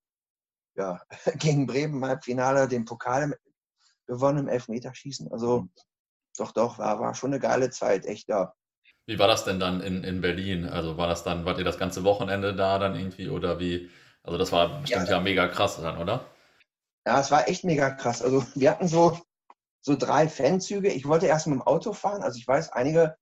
[0.74, 1.00] Ja,
[1.38, 3.36] gegen Bremen im Halbfinale den Pokal
[4.06, 5.30] gewonnen im Elfmeterschießen.
[5.32, 5.68] Also
[6.36, 8.54] doch, doch, war, war schon eine geile Zeit, echt, ja.
[9.06, 10.68] Wie war das denn dann in, in Berlin?
[10.68, 13.90] Also war das dann, wart ihr das ganze Wochenende da dann irgendwie oder wie?
[14.22, 16.24] Also das war bestimmt ja, ja mega krass dann, oder?
[17.04, 18.22] Ja, es war echt mega krass.
[18.22, 19.18] Also wir hatten so,
[19.80, 20.92] so drei Fanzüge.
[20.92, 22.22] Ich wollte erst mit dem Auto fahren.
[22.22, 23.16] Also ich weiß, einige,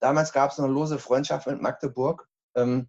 [0.00, 2.26] damals gab es eine lose Freundschaft mit Magdeburg.
[2.56, 2.88] Ähm,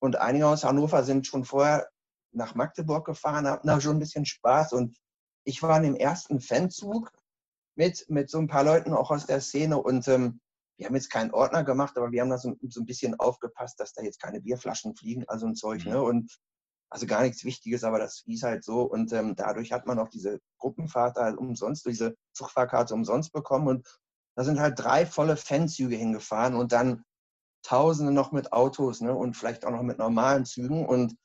[0.00, 1.88] und einige aus Hannover sind schon vorher
[2.32, 4.72] nach Magdeburg gefahren, hatten da schon ein bisschen Spaß.
[4.72, 4.96] Und
[5.44, 7.12] ich war in dem ersten Fanzug
[7.76, 10.40] mit, mit so ein paar Leuten auch aus der Szene und ähm,
[10.76, 13.78] wir haben jetzt keinen Ordner gemacht, aber wir haben da so, so, ein bisschen aufgepasst,
[13.78, 15.84] dass da jetzt keine Bierflaschen fliegen, also ein Zeug.
[15.84, 15.92] Mhm.
[15.92, 16.02] Ne?
[16.02, 16.38] Und
[16.90, 18.82] also gar nichts Wichtiges, aber das hieß halt so.
[18.82, 23.68] Und ähm, dadurch hat man auch diese Gruppenfahrt halt umsonst, diese Zugfahrkarte umsonst bekommen.
[23.68, 23.98] Und
[24.36, 27.04] da sind halt drei volle Fanzüge hingefahren und dann
[27.66, 29.14] Tausende noch mit Autos ne?
[29.14, 30.86] und vielleicht auch noch mit normalen Zügen.
[30.86, 31.16] Und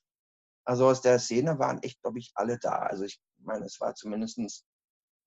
[0.63, 2.77] also aus der Szene waren echt, glaube ich, alle da.
[2.77, 4.63] Also ich meine, es war zumindestens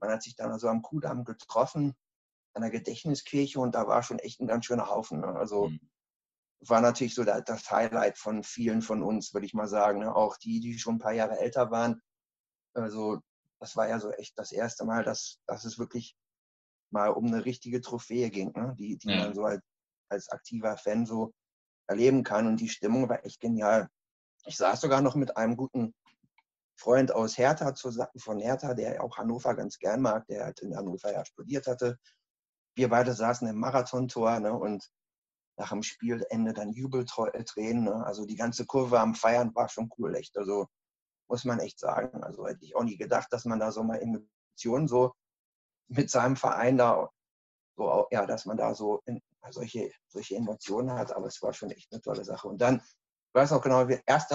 [0.03, 1.95] man hat sich dann also am Kudamm getroffen
[2.61, 5.21] der Gedächtniskirche und da war schon echt ein ganz schöner Haufen.
[5.21, 5.29] Ne?
[5.29, 5.81] Also mhm.
[6.61, 10.01] war natürlich so das Highlight von vielen von uns, würde ich mal sagen.
[10.01, 10.15] Ne?
[10.15, 12.01] Auch die, die schon ein paar Jahre älter waren.
[12.75, 13.21] Also
[13.59, 16.17] das war ja so echt das erste Mal, dass, dass es wirklich
[16.91, 18.75] mal um eine richtige Trophäe ging, ne?
[18.79, 19.17] die, die ja.
[19.17, 19.63] man so als,
[20.11, 21.33] als aktiver Fan so
[21.87, 22.47] erleben kann.
[22.47, 23.89] Und die Stimmung war echt genial.
[24.45, 25.95] Ich saß sogar noch mit einem guten
[26.77, 27.73] Freund aus Hertha
[28.17, 31.99] von Hertha, der auch Hannover ganz gern mag, der halt in Hannover ja studiert hatte
[32.75, 34.91] wir beide saßen im Marathontor ne, und
[35.57, 37.85] nach dem Spielende dann Jubeltränen.
[37.85, 38.07] Ne?
[38.07, 40.37] Also die ganze Kurve am Feiern war schon cool, echt.
[40.39, 40.67] Also
[41.29, 42.23] muss man echt sagen.
[42.25, 45.13] Also hätte ich auch nie gedacht, dass man da so mal Emotionen so
[45.89, 47.11] mit seinem Verein da,
[47.77, 51.15] so, ja, dass man da so in, solche, solche Emotionen hat.
[51.15, 52.49] Aber es war schon echt eine tolle Sache.
[52.49, 54.33] Und dann, ich weiß auch genau, erst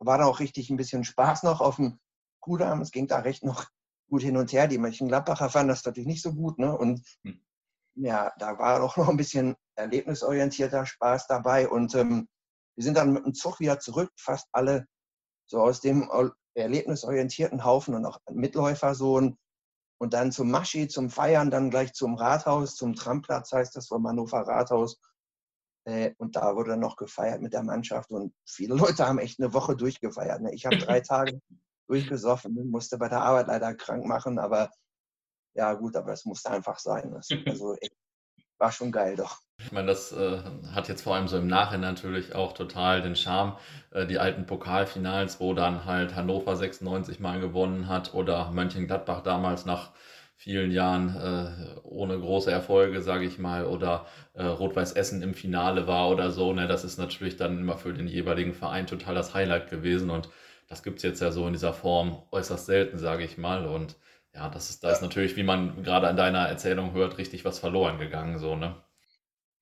[0.00, 1.98] war da auch richtig ein bisschen Spaß noch auf dem
[2.40, 2.82] Kudamm.
[2.82, 3.66] Es ging da recht noch
[4.10, 4.68] gut hin und her.
[4.68, 6.58] Die Mönchengladbacher fanden das natürlich nicht so gut.
[6.58, 6.76] Ne?
[6.76, 7.40] Und hm
[8.00, 11.68] ja, da war auch noch ein bisschen erlebnisorientierter Spaß dabei.
[11.68, 12.28] Und ähm,
[12.76, 14.86] wir sind dann mit dem Zug wieder zurück, fast alle
[15.46, 16.08] so aus dem
[16.54, 19.14] erlebnisorientierten Haufen und auch Mitläufer so.
[20.00, 24.06] Und dann zum Maschi, zum Feiern, dann gleich zum Rathaus, zum Tramplatz heißt das vom
[24.06, 25.00] Hannover Rathaus.
[25.84, 29.52] Äh, und da wurde noch gefeiert mit der Mannschaft und viele Leute haben echt eine
[29.54, 30.42] Woche durchgefeiert.
[30.42, 30.54] Ne?
[30.54, 31.40] Ich habe drei Tage
[31.88, 34.70] durchgesoffen, musste bei der Arbeit leider krank machen, aber
[35.58, 37.10] ja gut, aber es musste einfach sein.
[37.12, 37.76] Das, also
[38.58, 39.38] war schon geil doch.
[39.60, 40.38] Ich meine, das äh,
[40.72, 43.56] hat jetzt vor allem so im Nachhinein natürlich auch total den Charme.
[43.90, 49.64] Äh, die alten Pokalfinals, wo dann halt Hannover 96 mal gewonnen hat oder Mönchengladbach damals
[49.66, 49.92] nach
[50.36, 55.88] vielen Jahren äh, ohne große Erfolge, sage ich mal, oder äh, Rot-Weiß Essen im Finale
[55.88, 56.52] war oder so.
[56.52, 60.28] Ne, das ist natürlich dann immer für den jeweiligen Verein total das Highlight gewesen und
[60.68, 63.66] das gibt es jetzt ja so in dieser Form äußerst selten, sage ich mal.
[63.66, 63.96] Und
[64.38, 67.58] ja, das ist, da ist natürlich, wie man gerade an deiner Erzählung hört, richtig was
[67.58, 68.80] verloren gegangen, so, ne?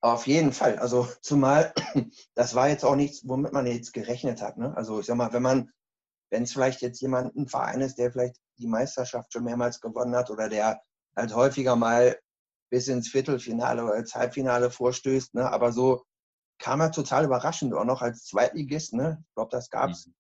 [0.03, 0.79] Auf jeden Fall.
[0.79, 1.73] Also zumal,
[2.35, 4.59] das war jetzt auch nichts, womit man jetzt gerechnet hat.
[4.59, 4.77] Ne?
[4.77, 5.71] Also ich sag mal, wenn man,
[6.31, 10.15] wenn es vielleicht jetzt jemand ein Verein ist, der vielleicht die Meisterschaft schon mehrmals gewonnen
[10.15, 10.83] hat oder der
[11.17, 12.19] halt häufiger mal
[12.71, 15.51] bis ins Viertelfinale oder ins Halbfinale vorstößt, ne?
[15.51, 16.05] aber so
[16.59, 18.93] kam er total überraschend, auch noch als Zweitligist.
[18.93, 19.25] Ne?
[19.27, 20.15] Ich glaube, das gab es mhm.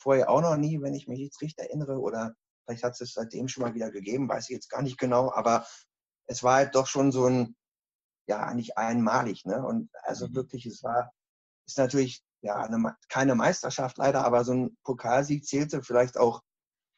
[0.00, 1.98] vorher auch noch nie, wenn ich mich jetzt richtig erinnere.
[1.98, 2.34] Oder
[2.66, 5.32] vielleicht hat es seitdem schon mal wieder gegeben, weiß ich jetzt gar nicht genau.
[5.32, 5.66] Aber
[6.26, 7.56] es war halt doch schon so ein,
[8.28, 9.44] ja nicht einmalig.
[9.44, 9.64] Ne?
[9.64, 10.34] Und also mhm.
[10.34, 11.12] wirklich, es war,
[11.66, 16.42] ist natürlich ja eine, keine Meisterschaft leider, aber so ein Pokalsieg zählte vielleicht auch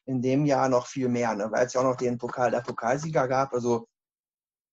[0.06, 1.50] in dem Jahr noch viel mehr, ne?
[1.50, 3.52] weil es ja auch noch den Pokal der Pokalsieger gab.
[3.52, 3.86] Also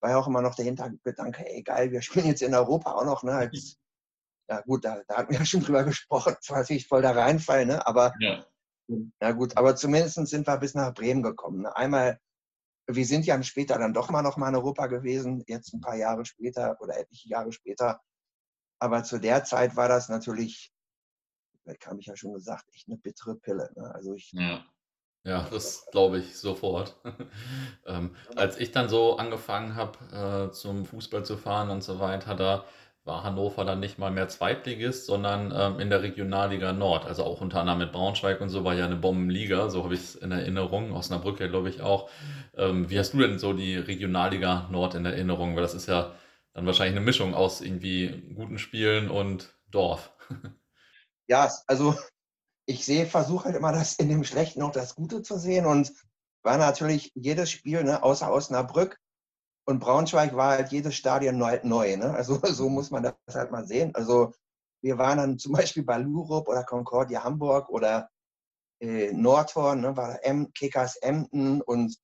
[0.01, 3.05] war ja auch immer noch der Hintergedanke, ey geil, wir spielen jetzt in Europa auch
[3.05, 3.23] noch.
[3.23, 3.33] Ne?
[3.33, 3.77] Als,
[4.49, 7.15] ja gut, da, da hatten wir ja schon drüber gesprochen, das war natürlich voll der
[7.15, 7.85] Reinfall, ne?
[7.85, 8.45] aber ja.
[8.87, 11.61] Ja gut, aber zumindest sind wir bis nach Bremen gekommen.
[11.63, 11.75] Ne?
[11.75, 12.19] Einmal
[12.87, 15.95] wir sind ja später dann doch mal noch mal in Europa gewesen, jetzt ein paar
[15.95, 18.01] Jahre später oder etliche Jahre später.
[18.79, 20.71] Aber zu der Zeit war das natürlich,
[21.65, 23.71] das habe ich ja schon gesagt, echt eine bittere Pille.
[23.75, 23.91] Ne?
[23.93, 24.63] Also ich, ja.
[25.23, 26.95] ja das glaube ich sofort.
[27.85, 32.35] ähm, als ich dann so angefangen habe, äh, zum Fußball zu fahren und so weiter,
[32.35, 32.65] da
[33.05, 37.05] war Hannover dann nicht mal mehr Zweitligist, sondern ähm, in der Regionalliga Nord.
[37.05, 40.01] Also auch unter anderem mit Braunschweig und so war ja eine Bombenliga, so habe ich
[40.01, 40.91] es in Erinnerung.
[40.91, 42.09] Osnabrück glaube ich, auch.
[42.57, 45.55] Ähm, wie hast du denn so die Regionalliga Nord in Erinnerung?
[45.55, 46.15] Weil das ist ja
[46.53, 50.11] dann wahrscheinlich eine Mischung aus irgendwie guten Spielen und Dorf.
[51.27, 51.97] Ja, also
[52.67, 55.91] ich sehe, versuche halt immer das in dem Schlechten auch das Gute zu sehen und
[56.43, 58.99] war natürlich jedes Spiel, ne, außer Osnabrück,
[59.65, 61.59] und Braunschweig war halt jedes Stadion neu.
[61.63, 62.13] neu ne?
[62.13, 63.93] Also so muss man das halt mal sehen.
[63.95, 64.33] Also
[64.81, 68.09] wir waren dann zum Beispiel bei Lurup oder Concordia Hamburg oder
[68.79, 71.97] äh, Nordhorn, ne, war M, Kickers Emden und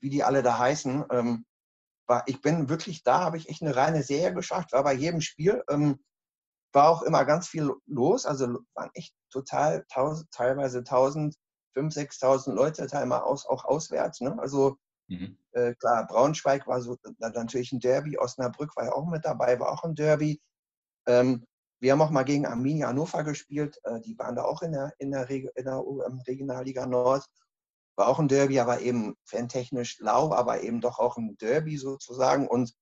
[0.00, 1.04] wie die alle da heißen.
[1.10, 1.44] Ähm,
[2.06, 5.20] war, ich bin wirklich da, habe ich echt eine reine Serie geschafft, war bei jedem
[5.20, 5.62] Spiel.
[5.68, 5.98] Ähm,
[6.72, 11.36] war auch immer ganz viel los, also waren echt total tausend, teilweise 1000,
[11.76, 14.20] 5.000, 6.000 Leute, teilweise aus, auch auswärts.
[14.20, 14.36] Ne?
[14.38, 14.76] Also
[15.08, 15.36] Mhm.
[15.52, 19.72] Äh, klar, Braunschweig war so natürlich ein Derby, Osnabrück war ja auch mit dabei, war
[19.72, 20.40] auch ein Derby.
[21.06, 21.44] Ähm,
[21.80, 24.94] wir haben auch mal gegen Arminia Hannover gespielt, äh, die waren da auch in der,
[24.98, 27.26] in der, Reg in der ähm, Regionalliga Nord.
[27.96, 32.48] War auch ein Derby, aber eben fantechnisch lau, aber eben doch auch ein Derby sozusagen
[32.48, 32.74] und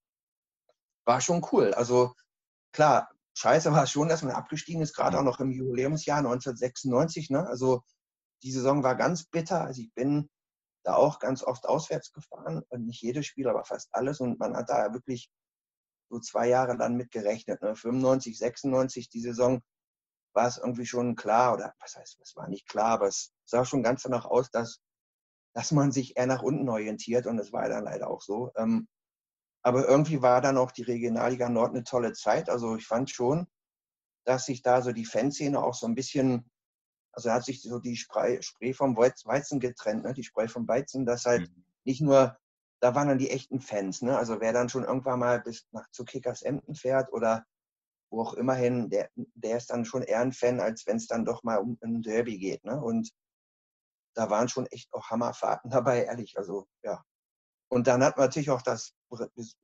[1.04, 1.74] war schon cool.
[1.74, 2.14] Also
[2.72, 7.30] klar, scheiße war es schon, dass man abgestiegen ist, gerade auch noch im Jubiläumsjahr 1996.
[7.30, 7.46] Ne?
[7.46, 7.82] Also
[8.42, 9.62] die Saison war ganz bitter.
[9.62, 10.30] Also ich bin
[10.84, 12.62] da auch ganz oft auswärts gefahren.
[12.76, 14.20] Nicht jedes Spiel, aber fast alles.
[14.20, 15.30] Und man hat da wirklich
[16.10, 17.62] so zwei Jahre dann mit gerechnet.
[17.62, 17.74] Ne?
[17.74, 19.62] 95, 96, die Saison
[20.34, 23.64] war es irgendwie schon klar, oder was heißt, es war nicht klar, aber es sah
[23.64, 24.80] schon ganz danach aus, dass,
[25.54, 28.50] dass man sich eher nach unten orientiert und das war dann leider auch so.
[28.56, 28.88] Ähm,
[29.62, 32.50] aber irgendwie war dann auch die Regionalliga Nord eine tolle Zeit.
[32.50, 33.46] Also ich fand schon,
[34.24, 36.50] dass sich da so die Fanszene auch so ein bisschen
[37.12, 40.14] also hat sich so die Spree vom Weizen getrennt, ne?
[40.14, 41.64] die Spreu vom Weizen, dass halt mhm.
[41.84, 42.36] nicht nur,
[42.80, 44.16] da waren dann die echten Fans, ne?
[44.16, 47.44] also wer dann schon irgendwann mal bis nach zu Kickers Emden fährt oder
[48.12, 51.24] wo auch immerhin, der, der ist dann schon eher ein Fan, als wenn es dann
[51.24, 52.62] doch mal um ein Derby geht.
[52.64, 52.80] Ne?
[52.80, 53.10] Und
[54.14, 56.36] da waren schon echt auch Hammerfahrten dabei, ehrlich.
[56.36, 57.02] Also ja.
[57.68, 58.94] Und dann hat man natürlich auch das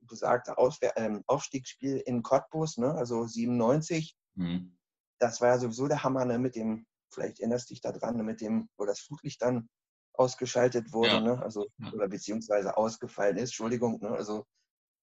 [0.01, 2.93] besagte Auswehr ähm, Aufstiegsspiel in Cottbus, ne?
[2.95, 4.17] also 97.
[4.35, 4.75] Mhm.
[5.19, 6.39] Das war ja sowieso der Hammer ne?
[6.39, 9.69] mit dem vielleicht erinnerst du dich daran, mit dem, wo das Flutlicht dann
[10.13, 11.21] ausgeschaltet wurde, ja.
[11.21, 11.41] ne?
[11.41, 14.09] also oder beziehungsweise ausgefallen ist, Entschuldigung, ne?
[14.09, 14.45] also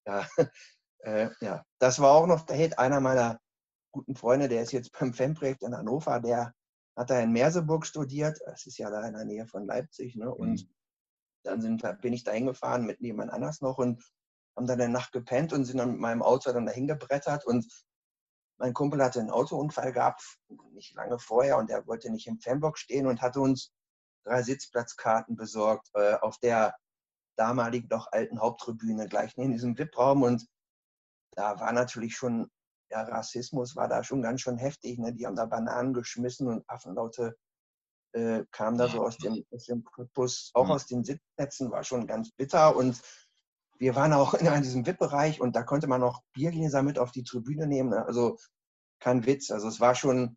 [0.06, 0.26] ja,
[0.98, 3.40] äh, ja, das war auch noch der Hit einer meiner
[3.92, 6.52] guten Freunde, der ist jetzt beim FEM-Projekt in Hannover, der
[6.96, 10.32] hat da in Merseburg studiert, das ist ja da in der Nähe von Leipzig, ne?
[10.32, 10.74] und mhm.
[11.44, 14.04] dann sind, bin ich da hingefahren mit jemand anders noch und
[14.56, 17.66] haben dann eine Nacht gepennt und sind dann mit meinem Auto dann dahin gebrettert und
[18.58, 20.38] mein Kumpel hatte einen Autounfall gehabt,
[20.72, 23.72] nicht lange vorher, und er wollte nicht im Fanbox stehen und hatte uns
[24.24, 26.74] drei Sitzplatzkarten besorgt äh, auf der
[27.36, 30.22] damaligen doch alten Haupttribüne, gleich neben diesem VIP-Raum.
[30.22, 30.46] Und
[31.32, 32.50] da war natürlich schon,
[32.90, 34.98] der Rassismus war da schon ganz schön heftig.
[34.98, 35.12] Ne?
[35.12, 37.36] Die haben da Bananen geschmissen und Affenlaute
[38.12, 42.06] äh, kamen da so aus dem, aus dem Bus, auch aus den Sitzplätzen, war schon
[42.06, 42.74] ganz bitter.
[42.74, 43.00] Und
[43.78, 47.24] wir waren auch in diesem VIP-Bereich und da konnte man auch Biergläser mit auf die
[47.24, 47.90] Tribüne nehmen.
[47.90, 48.04] Ne?
[48.04, 48.38] Also
[49.00, 49.50] kein Witz.
[49.50, 50.36] Also es war schon,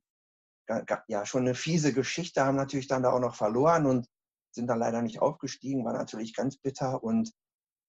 [1.08, 4.08] ja, schon eine fiese Geschichte, haben natürlich dann da auch noch verloren und
[4.52, 7.04] sind dann leider nicht aufgestiegen, war natürlich ganz bitter.
[7.04, 7.32] Und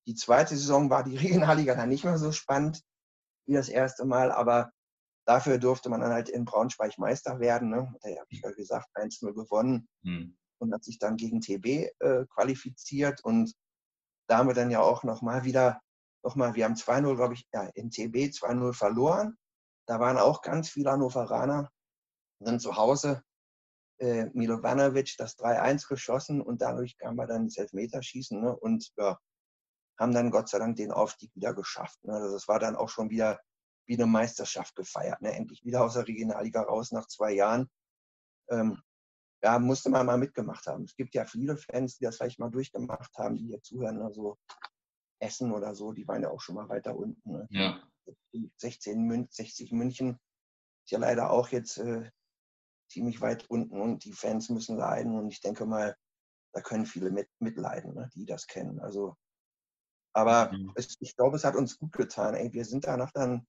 [0.07, 2.83] die zweite Saison war die Regionalliga dann nicht mehr so spannend
[3.47, 4.71] wie das erste Mal, aber
[5.27, 7.71] dafür durfte man dann halt in Braunschweig Meister werden.
[7.71, 7.93] Ne?
[8.03, 10.37] Da habe ich ja gesagt, 1-0 gewonnen hm.
[10.59, 11.67] und hat sich dann gegen TB
[11.99, 13.53] äh, qualifiziert und
[14.31, 15.81] damit dann ja auch nochmal wieder,
[16.23, 19.37] nochmal, wir haben 2-0, glaube ich, ja, in TB 2-0 verloren.
[19.87, 21.71] Da waren auch ganz viele Hannoveraner,
[22.39, 23.25] sind zu Hause
[23.99, 28.57] äh, Milovanovic das 3-1 geschossen und dadurch kam wir dann ins Elfmeterschießen ne?
[28.57, 29.19] und ja,
[29.99, 32.03] haben dann Gott sei Dank den Aufstieg wieder geschafft.
[32.05, 32.15] Ne?
[32.15, 33.41] Also das war dann auch schon wieder
[33.87, 35.21] wie eine Meisterschaft gefeiert.
[35.21, 35.33] Ne?
[35.35, 37.69] Endlich wieder aus der Regionalliga raus nach zwei Jahren.
[38.49, 38.81] Ähm,
[39.43, 40.85] ja, musste man mal mitgemacht haben.
[40.85, 44.37] Es gibt ja viele Fans, die das vielleicht mal durchgemacht haben, die hier zuhören, also
[45.21, 47.31] Essen oder so, die waren ja auch schon mal weiter unten.
[47.31, 47.47] Ne?
[47.51, 47.83] Ja.
[48.57, 50.19] 16 Mün 60 München
[50.85, 52.11] ist ja leider auch jetzt äh,
[52.91, 55.97] ziemlich weit unten und die Fans müssen leiden und ich denke mal,
[56.53, 58.81] da können viele mit, mitleiden, ne, die das kennen.
[58.81, 59.15] Also,
[60.13, 60.73] aber mhm.
[60.75, 62.35] es, ich glaube, es hat uns gut getan.
[62.35, 63.47] Ey, wir sind danach dann,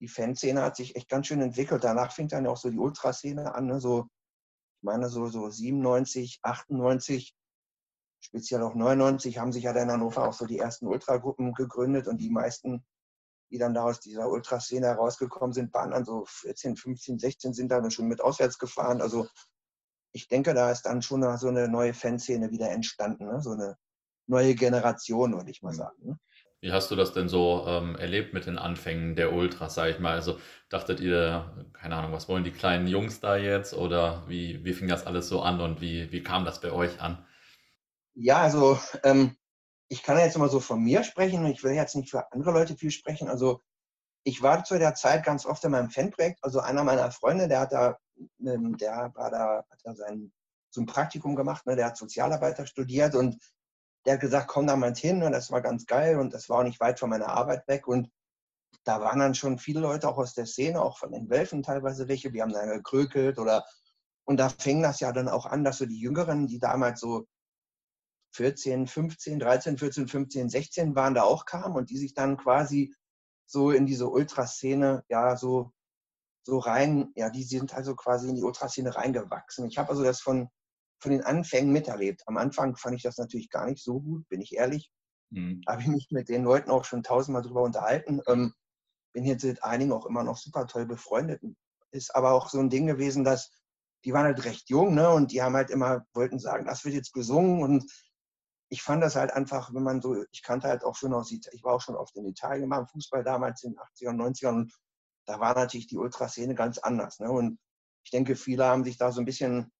[0.00, 1.82] die Fanszene hat sich echt ganz schön entwickelt.
[1.82, 4.06] Danach fing dann ja auch so die Ultraszene an, ne, so,
[4.76, 7.34] ich meine, so, so 97, 98,
[8.20, 12.06] speziell auch 99 haben sich ja dann in Hannover auch so die ersten Ultragruppen gegründet
[12.06, 12.84] und die meisten
[13.50, 17.68] die dann da aus dieser Ultraszene herausgekommen sind, waren dann so 14, 15, 16, sind
[17.70, 19.00] dann schon mit auswärts gefahren.
[19.00, 19.28] Also
[20.12, 23.40] ich denke, da ist dann schon so eine neue Fanszene wieder entstanden, ne?
[23.40, 23.76] so eine
[24.26, 25.76] neue Generation, würde ich mal mhm.
[25.76, 26.06] sagen.
[26.06, 26.18] Ne?
[26.60, 29.98] Wie hast du das denn so ähm, erlebt mit den Anfängen der Ultras, sag ich
[29.98, 30.14] mal?
[30.14, 30.38] Also
[30.68, 33.74] dachtet ihr, keine Ahnung, was wollen die kleinen Jungs da jetzt?
[33.74, 37.00] Oder wie, wie fing das alles so an und wie, wie kam das bei euch
[37.00, 37.24] an?
[38.14, 39.36] Ja, also ähm,
[39.88, 42.52] ich kann jetzt immer so von mir sprechen und ich will jetzt nicht für andere
[42.52, 43.28] Leute viel sprechen.
[43.28, 43.62] Also
[44.24, 46.42] ich war zu der Zeit ganz oft in meinem Fanprojekt.
[46.42, 47.98] Also einer meiner Freunde, der hat da,
[48.40, 50.32] ähm, der war da, hat da sein,
[50.70, 51.76] so ein Praktikum gemacht, ne?
[51.76, 53.38] der hat Sozialarbeiter studiert und
[54.06, 56.60] der hat gesagt, komm da mal hin und das war ganz geil und das war
[56.60, 58.08] auch nicht weit von meiner Arbeit weg und
[58.84, 62.06] da waren dann schon viele Leute auch aus der Szene, auch von den Wölfen teilweise
[62.06, 63.64] welche, die haben dann gekrökelt oder
[64.24, 67.26] und da fing das ja dann auch an, dass so die Jüngeren, die damals so
[68.34, 72.94] 14, 15, 13, 14, 15, 16 waren, da auch kamen und die sich dann quasi
[73.46, 75.72] so in diese Ultraszene, ja, so,
[76.44, 79.66] so rein, ja, die sind also quasi in die Ultraszene reingewachsen.
[79.66, 80.48] Ich habe also das von,
[80.98, 82.22] von den Anfängen miterlebt.
[82.26, 84.90] Am Anfang fand ich das natürlich gar nicht so gut, bin ich ehrlich.
[85.30, 85.62] Mhm.
[85.66, 88.20] Habe ich mich mit den Leuten auch schon tausendmal drüber unterhalten.
[88.26, 88.54] Ähm,
[89.12, 91.42] bin jetzt mit einigen auch immer noch super toll befreundet.
[91.90, 93.50] Ist aber auch so ein Ding gewesen, dass
[94.04, 95.10] die waren halt recht jung, ne?
[95.10, 97.90] Und die haben halt immer, wollten sagen, das wird jetzt gesungen und
[98.68, 101.64] ich fand das halt einfach, wenn man so, ich kannte halt auch schon aus, ich
[101.64, 104.72] war auch schon oft in Italien beim Fußball damals in den 80ern, 90ern und
[105.26, 107.20] da war natürlich die Ultraszene ganz anders.
[107.20, 107.30] Ne?
[107.30, 107.58] Und
[108.04, 109.72] ich denke, viele haben sich da so ein bisschen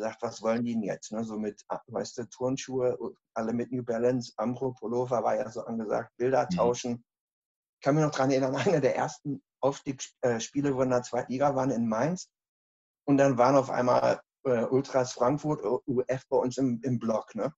[0.00, 1.12] gesagt, was wollen die denn jetzt?
[1.12, 1.24] Ne?
[1.24, 2.98] So mit, ah, weißt du, Turnschuhe,
[3.34, 6.56] alle mit New Balance, Ambro, Pullover war ja so angesagt, Bilder mhm.
[6.56, 7.04] tauschen.
[7.78, 11.54] Ich kann mich noch daran erinnern, einer der ersten Aufstiegsspiele, wo in der zweiten Liga
[11.54, 12.28] waren in Mainz.
[13.06, 17.34] Und dann waren auf einmal äh, Ultras Frankfurt, UF bei uns im, im Block.
[17.34, 17.52] Ne?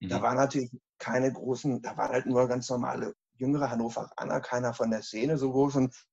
[0.00, 0.08] Mhm.
[0.08, 4.90] Da waren natürlich keine großen, da waren halt nur ganz normale jüngere Hannoveraner, keiner von
[4.90, 6.06] der Szene so groß und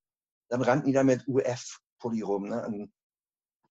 [0.50, 2.50] dann rannten die da mit UF-Pulli rum.
[2.50, 2.66] Ne?
[2.66, 2.92] Und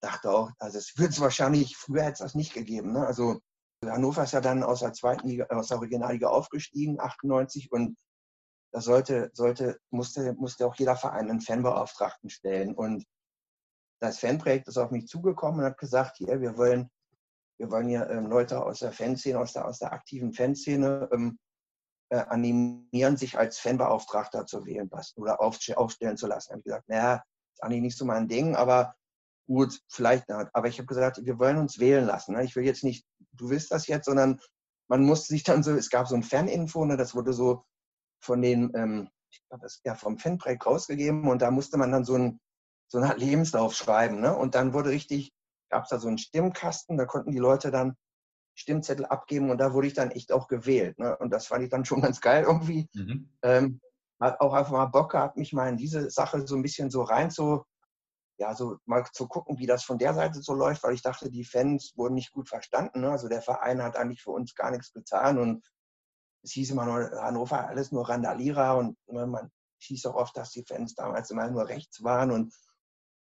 [0.00, 2.92] dachte auch, also es wird es wahrscheinlich, früher hätte es das nicht gegeben.
[2.92, 3.06] Ne?
[3.06, 3.40] Also
[3.84, 7.96] Hannover ist ja dann aus der zweiten Liga, aus der Regionalliga aufgestiegen, 98 und
[8.72, 12.74] da sollte, sollte, musste, musste auch jeder Verein einen Fanbeauftragten stellen.
[12.74, 13.04] Und
[14.00, 16.88] das Fanprojekt ist auf mich zugekommen und hat gesagt, hier, wir wollen
[17.60, 21.38] wir wollen hier ähm, Leute aus der Fanszene, aus der, aus der aktiven Fanszene ähm,
[22.08, 26.48] äh, animieren, sich als Fanbeauftragter zu wählen oder aufstellen zu lassen.
[26.48, 27.22] Da habe ich gesagt, naja,
[27.52, 28.94] ist eigentlich nicht so mein Ding, aber
[29.50, 30.30] gut, vielleicht.
[30.30, 32.34] Aber ich habe gesagt, wir wollen uns wählen lassen.
[32.34, 32.44] Ne?
[32.44, 34.40] Ich will jetzt nicht, du willst das jetzt, sondern
[34.88, 36.96] man musste sich dann so, es gab so ein Faninfo, ne?
[36.96, 37.64] das wurde so
[38.22, 42.04] von den, ähm, ich glaube, das ja vom Fanprojekt rausgegeben und da musste man dann
[42.04, 42.40] so ein
[42.88, 44.20] so einen Lebenslauf schreiben.
[44.20, 44.36] Ne?
[44.36, 45.32] Und dann wurde richtig
[45.70, 47.96] gab es da so einen Stimmkasten, da konnten die Leute dann
[48.54, 50.98] Stimmzettel abgeben und da wurde ich dann echt auch gewählt.
[50.98, 51.16] Ne?
[51.16, 52.88] Und das fand ich dann schon ganz geil irgendwie.
[52.94, 53.30] Mhm.
[53.42, 53.80] Ähm,
[54.20, 57.02] hat auch einfach mal Bock gehabt, mich mal in diese Sache so ein bisschen so
[57.02, 57.64] rein zu,
[58.40, 61.30] ja, so mal zu gucken, wie das von der Seite so läuft, weil ich dachte,
[61.30, 63.02] die Fans wurden nicht gut verstanden.
[63.02, 63.10] Ne?
[63.10, 65.62] Also der Verein hat eigentlich für uns gar nichts getan und
[66.42, 69.50] es hieß immer nur, Hannover alles nur Randalierer und ne, man
[69.82, 72.54] hieß auch oft, dass die Fans damals immer nur rechts waren und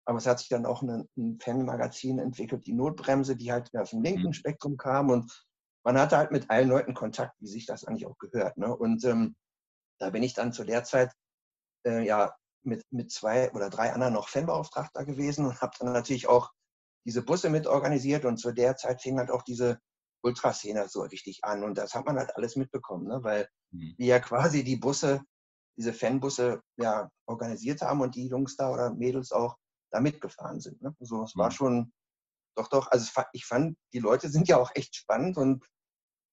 [0.05, 3.91] aber es hat sich dann auch ein, ein Fanmagazin entwickelt, die Notbremse, die halt aus
[3.91, 4.33] dem linken mhm.
[4.33, 5.47] Spektrum kam und
[5.85, 8.57] man hatte halt mit allen Leuten Kontakt, wie sich das eigentlich auch gehört.
[8.57, 8.75] Ne?
[8.75, 9.37] Und ähm,
[9.99, 11.13] da bin ich dann zu der Zeit
[11.85, 16.29] äh, ja mit, mit zwei oder drei anderen noch Fanbeauftragter gewesen und habe dann natürlich
[16.29, 16.51] auch
[17.07, 19.79] diese Busse mit organisiert und zu der Zeit fing halt auch diese
[20.23, 23.23] Ultraszene so richtig an und das hat man halt alles mitbekommen, ne?
[23.23, 23.95] weil mhm.
[23.97, 25.23] wir ja quasi die Busse,
[25.79, 29.57] diese Fanbusse ja organisiert haben und die Jungs da oder Mädels auch
[29.91, 30.83] da mitgefahren sind.
[30.83, 30.95] Ne?
[31.01, 31.55] Also es war mhm.
[31.55, 31.93] schon,
[32.57, 35.65] doch, doch, also ich fand, die Leute sind ja auch echt spannend und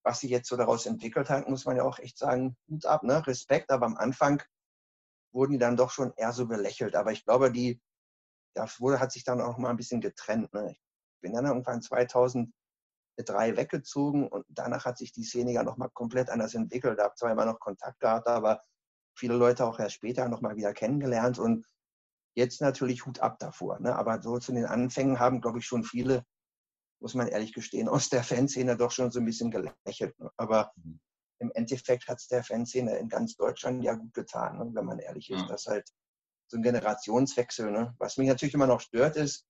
[0.04, 3.04] was sich jetzt so daraus entwickelt hat, muss man ja auch echt sagen, Hut ab,
[3.04, 3.26] ne?
[3.26, 4.42] Respekt, aber am Anfang
[5.36, 6.96] wurden die dann doch schon eher so belächelt.
[6.96, 7.82] Aber ich glaube, die,
[8.56, 10.54] das wurde, hat sich dann auch mal ein bisschen getrennt.
[10.54, 10.72] Ne?
[10.72, 10.82] Ich
[11.22, 12.52] bin dann irgendwann 2003
[13.58, 16.98] weggezogen und danach hat sich die Szene ja nochmal komplett anders entwickelt.
[16.98, 18.62] Da habe zwar immer noch Kontakt gehabt, aber
[19.16, 21.66] viele Leute auch erst später nochmal wieder kennengelernt und
[22.36, 23.80] Jetzt natürlich Hut ab davor.
[23.80, 23.96] Ne?
[23.96, 26.26] Aber so zu den Anfängen haben, glaube ich, schon viele,
[27.00, 30.20] muss man ehrlich gestehen, aus der Fanszene doch schon so ein bisschen gelächelt.
[30.20, 30.30] Ne?
[30.36, 31.00] Aber mhm.
[31.40, 34.72] Im Endeffekt hat es der Fanszene in ganz Deutschland ja gut getan, ne?
[34.74, 35.42] wenn man ehrlich ist.
[35.42, 35.48] Ja.
[35.48, 35.90] Das halt
[36.48, 37.72] so ein Generationswechsel.
[37.72, 37.96] Ne?
[37.98, 39.46] Was mich natürlich immer noch stört, ist,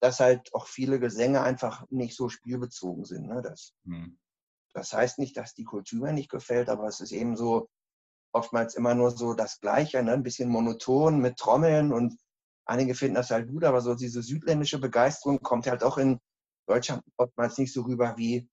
[0.00, 3.26] dass halt auch viele Gesänge einfach nicht so spielbezogen sind.
[3.26, 3.42] Ne?
[3.42, 4.18] Das, mhm.
[4.74, 7.68] das heißt nicht, dass die Kultur mir nicht gefällt, aber es ist eben so,
[8.32, 10.12] oftmals immer nur so das Gleiche, ne?
[10.12, 12.18] ein bisschen monoton mit Trommeln und
[12.66, 16.20] einige finden das halt gut, aber so diese südländische Begeisterung kommt halt auch in
[16.66, 18.48] Deutschland oftmals nicht so rüber wie,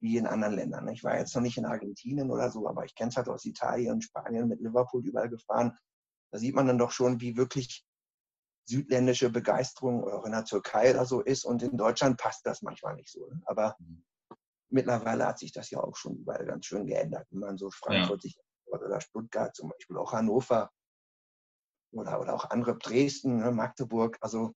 [0.00, 0.88] wie in anderen Ländern.
[0.88, 3.44] Ich war jetzt noch nicht in Argentinien oder so, aber ich kenne es halt aus
[3.44, 5.76] Italien Spanien mit Liverpool überall gefahren.
[6.30, 7.86] Da sieht man dann doch schon, wie wirklich
[8.66, 11.44] südländische Begeisterung auch in der Türkei oder so ist.
[11.44, 13.26] Und in Deutschland passt das manchmal nicht so.
[13.26, 13.40] Ne?
[13.46, 14.04] Aber mhm.
[14.70, 18.24] mittlerweile hat sich das ja auch schon überall ganz schön geändert, wenn man so Frankfurt
[18.24, 18.32] ja.
[18.66, 20.70] oder Stuttgart, zum Beispiel auch Hannover
[21.92, 24.18] oder, oder auch andere Dresden, ne, Magdeburg.
[24.20, 24.54] Also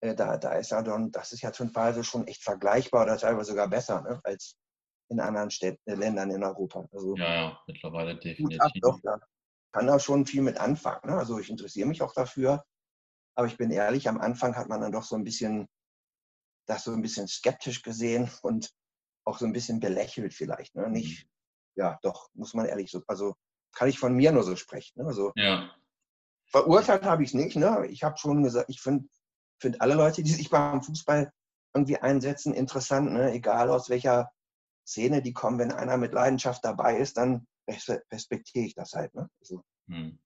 [0.00, 3.50] da, da ist ja dann, das ist ja zum Teil schon echt vergleichbar oder teilweise
[3.50, 4.56] sogar besser ne, als
[5.08, 6.86] in anderen Städten, äh, Ländern in Europa.
[6.92, 8.60] Also, ja, ja, mittlerweile definitiv.
[8.60, 9.18] Ab, doch, da
[9.72, 11.10] kann da schon viel mit anfangen.
[11.10, 11.16] Ne?
[11.16, 12.64] Also ich interessiere mich auch dafür.
[13.34, 15.68] Aber ich bin ehrlich, am Anfang hat man dann doch so ein bisschen
[16.66, 18.70] das so ein bisschen skeptisch gesehen und
[19.24, 20.74] auch so ein bisschen belächelt vielleicht.
[20.74, 20.88] Ne?
[20.88, 21.30] Nicht, mhm
[21.76, 23.34] ja, doch, muss man ehrlich so, also
[23.72, 25.00] kann ich von mir nur so sprechen.
[25.00, 25.06] Ne?
[25.06, 25.74] Also, ja.
[26.46, 27.56] Verurteilt habe ich es nicht.
[27.56, 27.86] Ne?
[27.90, 29.08] Ich habe schon gesagt, ich finde
[29.60, 31.32] find alle Leute, die sich beim Fußball
[31.74, 33.32] irgendwie einsetzen, interessant, ne?
[33.32, 34.32] egal aus welcher
[34.86, 35.58] Szene die kommen.
[35.58, 39.14] Wenn einer mit Leidenschaft dabei ist, dann respektiere ich das halt.
[39.14, 39.28] Ne?
[39.40, 39.62] Also.
[39.88, 40.18] Hm.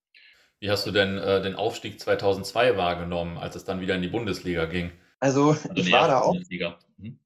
[0.60, 4.08] Wie hast du denn äh, den Aufstieg 2002 wahrgenommen, als es dann wieder in die
[4.08, 4.92] Bundesliga ging?
[5.20, 6.34] Also, also ich war da auch.
[6.34, 7.18] Hm?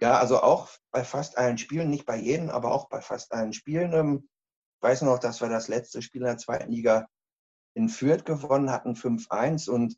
[0.00, 3.52] Ja, also auch bei fast allen Spielen, nicht bei jedem, aber auch bei fast allen
[3.52, 3.92] Spielen.
[3.92, 4.28] Ähm,
[4.76, 7.06] ich weiß noch, dass wir das letzte Spiel in der zweiten Liga
[7.74, 9.96] in Fürth gewonnen hatten, 5-1 und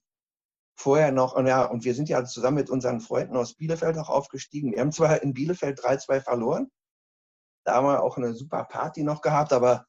[0.77, 4.11] vorher noch, und ja, und wir sind ja zusammen mit unseren Freunden aus Bielefeld auch
[4.11, 4.72] aufgestiegen.
[4.72, 6.70] Wir haben zwar in Bielefeld 3-2 verloren,
[7.64, 9.87] da haben wir auch eine super Party noch gehabt, aber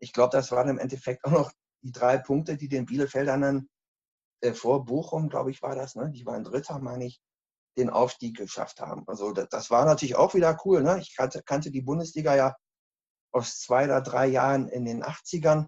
[0.00, 1.52] ich glaube, das waren im Endeffekt auch noch
[1.82, 3.68] die drei Punkte, die den Bielefeldern dann
[4.42, 6.10] äh, vor Bochum, glaube ich, war das, ne?
[6.10, 7.22] Die waren Dritter, meine ich,
[7.78, 9.04] den Aufstieg geschafft haben.
[9.06, 10.82] Also das, das war natürlich auch wieder cool.
[10.82, 10.98] Ne?
[11.00, 12.56] Ich kannte, kannte die Bundesliga ja
[13.32, 15.66] aus zwei oder drei Jahren in den 80ern.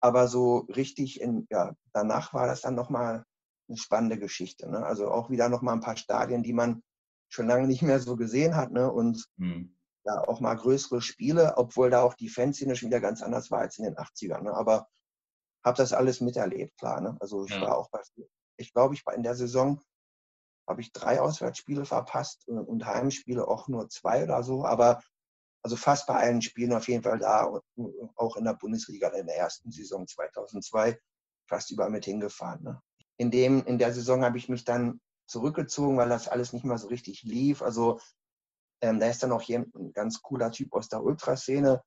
[0.00, 3.24] Aber so richtig in, ja, danach war das dann nochmal
[3.68, 4.68] eine spannende Geschichte.
[4.68, 4.84] Ne?
[4.84, 6.82] Also auch wieder nochmal ein paar Stadien, die man
[7.28, 8.72] schon lange nicht mehr so gesehen hat.
[8.72, 8.90] Ne?
[8.90, 9.76] Und mhm.
[10.04, 13.60] ja, auch mal größere Spiele, obwohl da auch die Fanszene schon wieder ganz anders war
[13.60, 14.42] als in den 80ern.
[14.42, 14.54] Ne?
[14.54, 14.88] Aber
[15.64, 17.00] habe das alles miterlebt, klar.
[17.00, 17.16] Ne?
[17.20, 17.60] Also ich ja.
[17.60, 18.00] war auch bei,
[18.56, 19.80] ich glaube, ich war in der Saison
[20.68, 24.66] habe ich drei Auswärtsspiele verpasst und Heimspiele auch nur zwei oder so.
[24.66, 25.00] Aber
[25.62, 27.50] also fast bei allen Spielen auf jeden Fall da,
[28.16, 30.98] auch in der Bundesliga in der ersten Saison 2002
[31.48, 32.62] fast überall mit hingefahren.
[32.62, 32.82] Ne?
[33.18, 36.78] In, dem, in der Saison habe ich mich dann zurückgezogen, weil das alles nicht mehr
[36.78, 37.62] so richtig lief.
[37.62, 38.00] Also
[38.80, 41.82] ähm, da ist dann auch hier ein ganz cooler Typ aus der Ultraszene,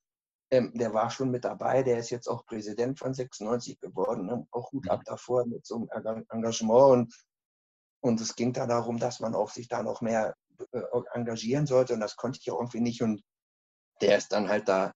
[0.53, 4.45] ähm, der war schon mit dabei, der ist jetzt auch Präsident von 96 geworden, ne?
[4.51, 7.15] auch gut ab davor mit so einem Engagement und
[8.01, 10.35] und es ging da darum, dass man auch sich da noch mehr
[10.71, 10.81] äh,
[11.13, 11.93] engagieren sollte.
[11.93, 13.01] Und das konnte ich ja irgendwie nicht.
[13.01, 13.23] Und
[14.01, 14.91] der ist dann halt da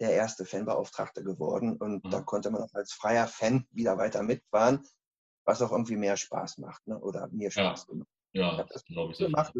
[0.00, 1.76] der erste Fanbeauftragte geworden.
[1.78, 2.10] Und mhm.
[2.10, 4.86] da konnte man auch als freier Fan wieder weiter mitfahren,
[5.46, 6.86] was auch irgendwie mehr Spaß macht.
[6.86, 6.98] Ne?
[6.98, 7.92] Oder mir Spaß ja.
[7.92, 8.08] gemacht.
[8.32, 9.18] Ja, das glaube ich.
[9.18, 9.54] Gemacht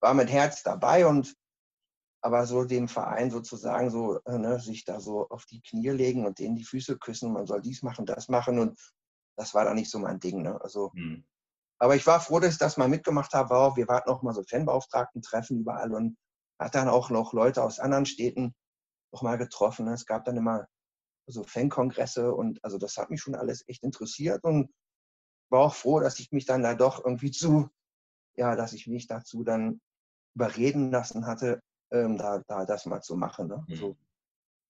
[0.00, 1.34] war mit Herz dabei und
[2.20, 6.26] aber so den Verein sozusagen so, äh, ne, sich da so auf die Knie legen
[6.26, 8.78] und denen die Füße küssen, man soll dies machen, das machen und
[9.36, 10.42] das war da nicht so mein Ding.
[10.42, 10.58] Ne?
[10.62, 11.24] Also mhm.
[11.78, 13.76] Aber ich war froh, dass ich das mal mitgemacht habe.
[13.76, 16.16] Wir hatten auch mal so Fanbeauftragten-Treffen überall und
[16.58, 18.54] hat dann auch noch Leute aus anderen Städten
[19.12, 19.86] auch mal getroffen.
[19.86, 19.92] Ne?
[19.94, 20.66] Es gab dann immer
[21.26, 24.70] so Fankongresse und also das hat mich schon alles echt interessiert und
[25.54, 27.70] war auch froh, dass ich mich dann da doch irgendwie zu,
[28.36, 29.80] ja, dass ich mich dazu dann
[30.34, 33.46] überreden lassen hatte, ähm, da, da das mal zu machen.
[33.48, 33.64] Ne?
[33.68, 33.96] Mhm.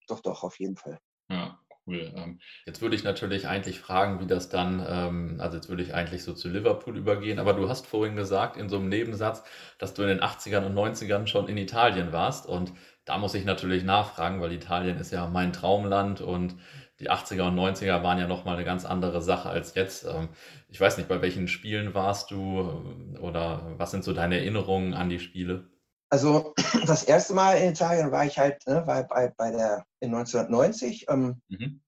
[0.06, 0.98] doch, doch, auf jeden Fall.
[1.30, 2.12] Ja, cool.
[2.14, 5.94] Ähm, jetzt würde ich natürlich eigentlich fragen, wie das dann, ähm, also jetzt würde ich
[5.94, 9.42] eigentlich so zu Liverpool übergehen, aber du hast vorhin gesagt in so einem Nebensatz,
[9.78, 12.74] dass du in den 80ern und 90ern schon in Italien warst und
[13.06, 16.56] da muss ich natürlich nachfragen, weil Italien ist ja mein Traumland und
[17.00, 20.04] die 80er und 90er waren ja nochmal eine ganz andere Sache als jetzt.
[20.04, 20.28] Ähm,
[20.68, 25.08] ich weiß nicht, bei welchen Spielen warst du oder was sind so deine Erinnerungen an
[25.08, 25.68] die Spiele?
[26.10, 26.54] Also
[26.86, 31.06] das erste Mal in Italien war ich halt ne, war bei, bei der in 1990,
[31.08, 31.80] ähm, mhm.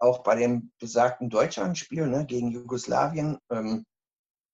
[0.00, 3.38] auch bei dem besagten Deutschlandspiel ne, gegen Jugoslawien.
[3.50, 3.84] Ähm,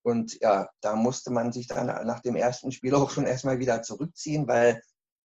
[0.02, 3.82] und ja, da musste man sich dann nach dem ersten Spiel auch schon erstmal wieder
[3.82, 4.80] zurückziehen, weil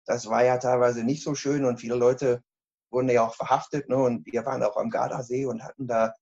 [0.05, 2.43] das war ja teilweise nicht so schön und viele Leute
[2.89, 3.89] wurden ja auch verhaftet.
[3.89, 6.13] Ne, und wir waren auch am Gardasee und hatten da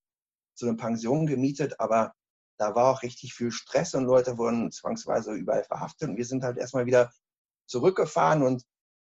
[0.54, 2.14] so eine Pension gemietet, aber
[2.58, 6.10] da war auch richtig viel Stress und Leute wurden zwangsweise überall verhaftet.
[6.10, 7.12] Und wir sind halt erstmal wieder
[7.68, 8.64] zurückgefahren und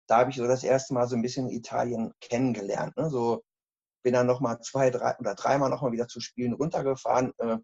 [0.07, 2.95] da habe ich so das erste Mal so ein bisschen Italien kennengelernt.
[2.97, 3.09] Ne?
[3.09, 3.43] So
[4.03, 7.33] bin dann nochmal zwei, drei oder dreimal nochmal wieder zu Spielen runtergefahren.
[7.37, 7.57] Äh,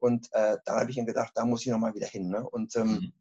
[0.00, 2.28] und äh, dann habe ich mir gedacht, da muss ich nochmal wieder hin.
[2.28, 2.48] Ne?
[2.48, 3.12] Und ähm, mhm.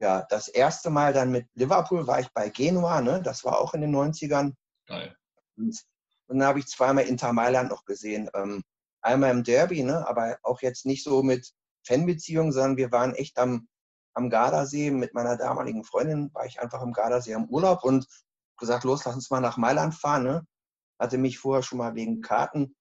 [0.00, 3.20] ja, das erste Mal dann mit Liverpool war ich bei Genua, ne?
[3.22, 4.54] das war auch in den 90ern.
[4.86, 5.16] Geil.
[5.56, 5.82] Und,
[6.26, 8.28] und dann habe ich zweimal Inter Mailand noch gesehen.
[8.34, 8.62] Ähm,
[9.02, 10.06] einmal im Derby, ne?
[10.08, 11.52] aber auch jetzt nicht so mit
[11.86, 13.68] Fanbeziehungen, sondern wir waren echt am,
[14.14, 18.06] am Gardasee mit meiner damaligen Freundin, war ich einfach am Gardasee am Urlaub und
[18.58, 20.24] gesagt, los, lass uns mal nach Mailand fahren.
[20.24, 20.46] Ne?
[20.98, 22.74] Hatte mich vorher schon mal wegen Karten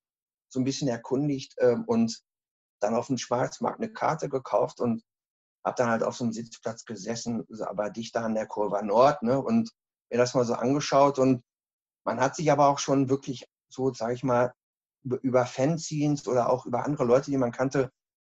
[0.49, 2.21] so ein bisschen erkundigt ähm, und
[2.79, 5.03] dann auf dem Schwarzmarkt eine Karte gekauft und
[5.65, 9.41] habe dann halt auf so einem Sitzplatz gesessen, aber dichter an der Kurve Nord ne?
[9.41, 9.71] und
[10.09, 11.43] mir das mal so angeschaut und
[12.03, 14.53] man hat sich aber auch schon wirklich so, sage ich mal,
[15.03, 17.91] über Fanzines oder auch über andere Leute, die man kannte,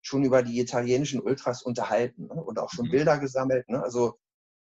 [0.02, 2.42] schon über die italienischen Ultras unterhalten ne?
[2.42, 2.90] und auch schon mhm.
[2.90, 3.68] Bilder gesammelt.
[3.68, 3.82] Ne?
[3.82, 4.18] Also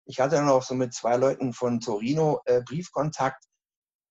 [0.05, 3.43] ich hatte dann auch so mit zwei Leuten von Torino äh, Briefkontakt,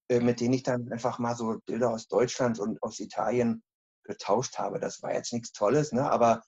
[0.08, 3.62] äh, mit denen ich dann einfach mal so Bilder aus Deutschland und aus Italien
[4.02, 4.80] getauscht habe.
[4.80, 6.10] Das war jetzt nichts Tolles, ne?
[6.10, 6.42] aber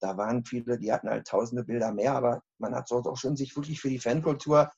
[0.00, 3.36] da waren viele, die hatten halt tausende Bilder mehr, aber man hat dort auch schon
[3.36, 4.72] sich wirklich für die Fankultur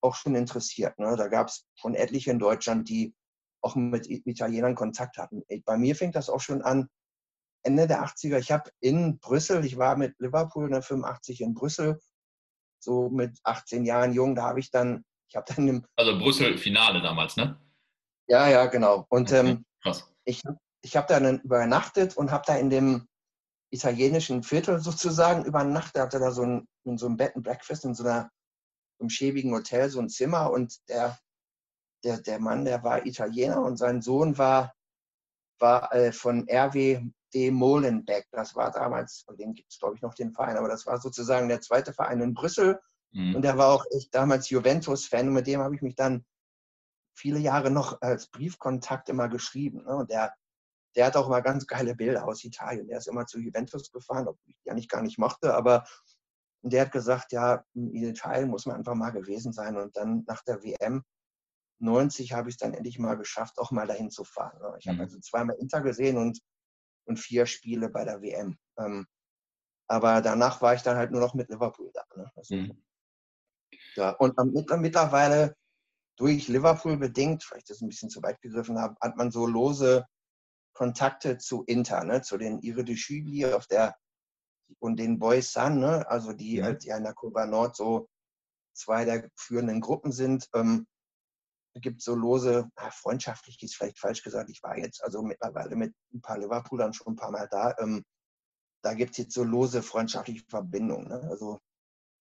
[0.00, 0.98] auch schon interessiert.
[0.98, 1.16] Ne?
[1.16, 3.14] Da gab es schon etliche in Deutschland, die
[3.62, 5.42] auch mit Italienern Kontakt hatten.
[5.64, 6.88] Bei mir fängt das auch schon an,
[7.62, 8.38] Ende der 80er.
[8.38, 12.00] Ich habe in Brüssel, ich war mit Liverpool in der 85 in Brüssel,
[12.82, 16.56] so mit 18 Jahren jung, da habe ich dann, ich habe dann im, Also Brüssel
[16.56, 17.60] Finale damals, ne?
[18.28, 19.06] Ja, ja, genau.
[19.10, 20.42] Und okay, ähm, ich,
[20.82, 23.06] ich habe dann übernachtet und habe da in dem
[23.70, 27.94] italienischen Viertel sozusagen übernachtet, hatte da so ein, in so einem Bed and Breakfast in
[27.94, 28.30] so einer
[29.00, 31.18] im schäbigen Hotel so ein Zimmer und der,
[32.04, 34.74] der, der Mann, der war Italiener und sein Sohn war,
[35.58, 37.50] war äh, von RW D.
[37.50, 38.26] Molenbeek.
[38.32, 41.00] Das war damals, von dem gibt es glaube ich noch den Verein, aber das war
[41.00, 42.80] sozusagen der zweite Verein in Brüssel.
[43.12, 43.36] Mhm.
[43.36, 46.24] Und der war auch echt damals Juventus-Fan und mit dem habe ich mich dann
[47.14, 49.84] viele Jahre noch als Briefkontakt immer geschrieben.
[49.84, 49.96] Ne?
[49.96, 50.34] Und der,
[50.96, 52.88] der hat auch immer ganz geile Bilder aus Italien.
[52.88, 55.84] Der ist immer zu Juventus gefahren, obwohl ich die eigentlich gar nicht mochte, aber
[56.62, 59.76] der hat gesagt, ja, in Italien muss man einfach mal gewesen sein.
[59.76, 61.02] Und dann nach der WM
[61.78, 64.60] 90 habe ich es dann endlich mal geschafft, auch mal dahin zu fahren.
[64.60, 64.76] Ne?
[64.78, 64.90] Ich mhm.
[64.92, 66.40] habe also zweimal Inter gesehen und
[67.10, 68.56] und vier Spiele bei der WM.
[68.78, 69.06] Ähm,
[69.88, 72.04] aber danach war ich dann halt nur noch mit Liverpool da.
[72.16, 72.30] Ne?
[72.36, 72.82] Also, mhm.
[73.96, 75.56] ja, und mit, mittlerweile
[76.16, 80.06] durch Liverpool bedingt, vielleicht das ein bisschen zu weit gegriffen habe, hat man so lose
[80.72, 82.22] Kontakte zu Inter, ne?
[82.22, 83.96] zu den Ire de Schübli auf der
[84.78, 86.08] und den Boys Sun, ne?
[86.08, 86.64] also die mhm.
[86.64, 88.08] halt ja in der Kurva Nord so
[88.74, 90.48] zwei der führenden Gruppen sind.
[90.54, 90.86] Ähm,
[91.74, 96.20] gibt so lose, freundschaftlich ist vielleicht falsch gesagt, ich war jetzt also mittlerweile mit ein
[96.20, 97.76] paar Liverpoolern schon ein paar Mal da.
[97.78, 98.04] Ähm,
[98.82, 101.08] da gibt es jetzt so lose freundschaftliche Verbindungen.
[101.08, 101.28] Ne?
[101.30, 101.60] Also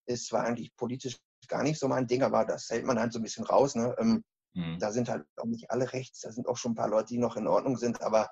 [0.06, 1.18] es war eigentlich politisch
[1.48, 3.74] gar nicht so mein Ding, aber das hält man halt so ein bisschen raus.
[3.74, 3.94] Ne?
[3.98, 4.22] Ähm,
[4.54, 4.78] mhm.
[4.78, 7.18] Da sind halt auch nicht alle rechts, da sind auch schon ein paar Leute, die
[7.18, 8.28] noch in Ordnung sind, aber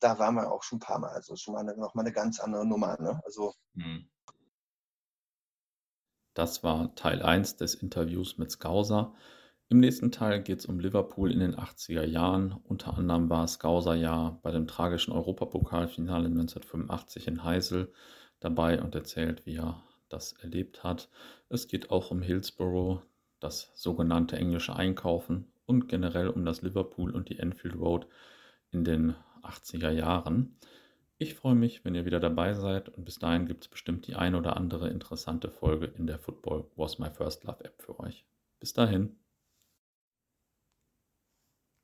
[0.00, 1.10] da waren wir auch schon ein paar Mal.
[1.10, 3.00] Also schon mal eine, noch mal eine ganz andere Nummer.
[3.00, 3.20] Ne?
[3.24, 4.08] Also, mhm.
[6.34, 9.14] Das war Teil 1 des Interviews mit Skauser.
[9.68, 12.52] Im nächsten Teil geht es um Liverpool in den 80er Jahren.
[12.64, 17.92] Unter anderem war Skauser ja bei dem tragischen Europapokalfinale 1985 in Heisel
[18.40, 21.08] dabei und erzählt, wie er das erlebt hat.
[21.48, 23.02] Es geht auch um Hillsborough,
[23.40, 28.06] das sogenannte englische Einkaufen und generell um das Liverpool und die Enfield Road
[28.70, 29.14] in den
[29.46, 30.56] 80er Jahren.
[31.18, 34.14] Ich freue mich, wenn ihr wieder dabei seid und bis dahin gibt es bestimmt die
[34.14, 38.24] ein oder andere interessante Folge in der Football Was My First Love App für euch.
[38.58, 39.16] Bis dahin.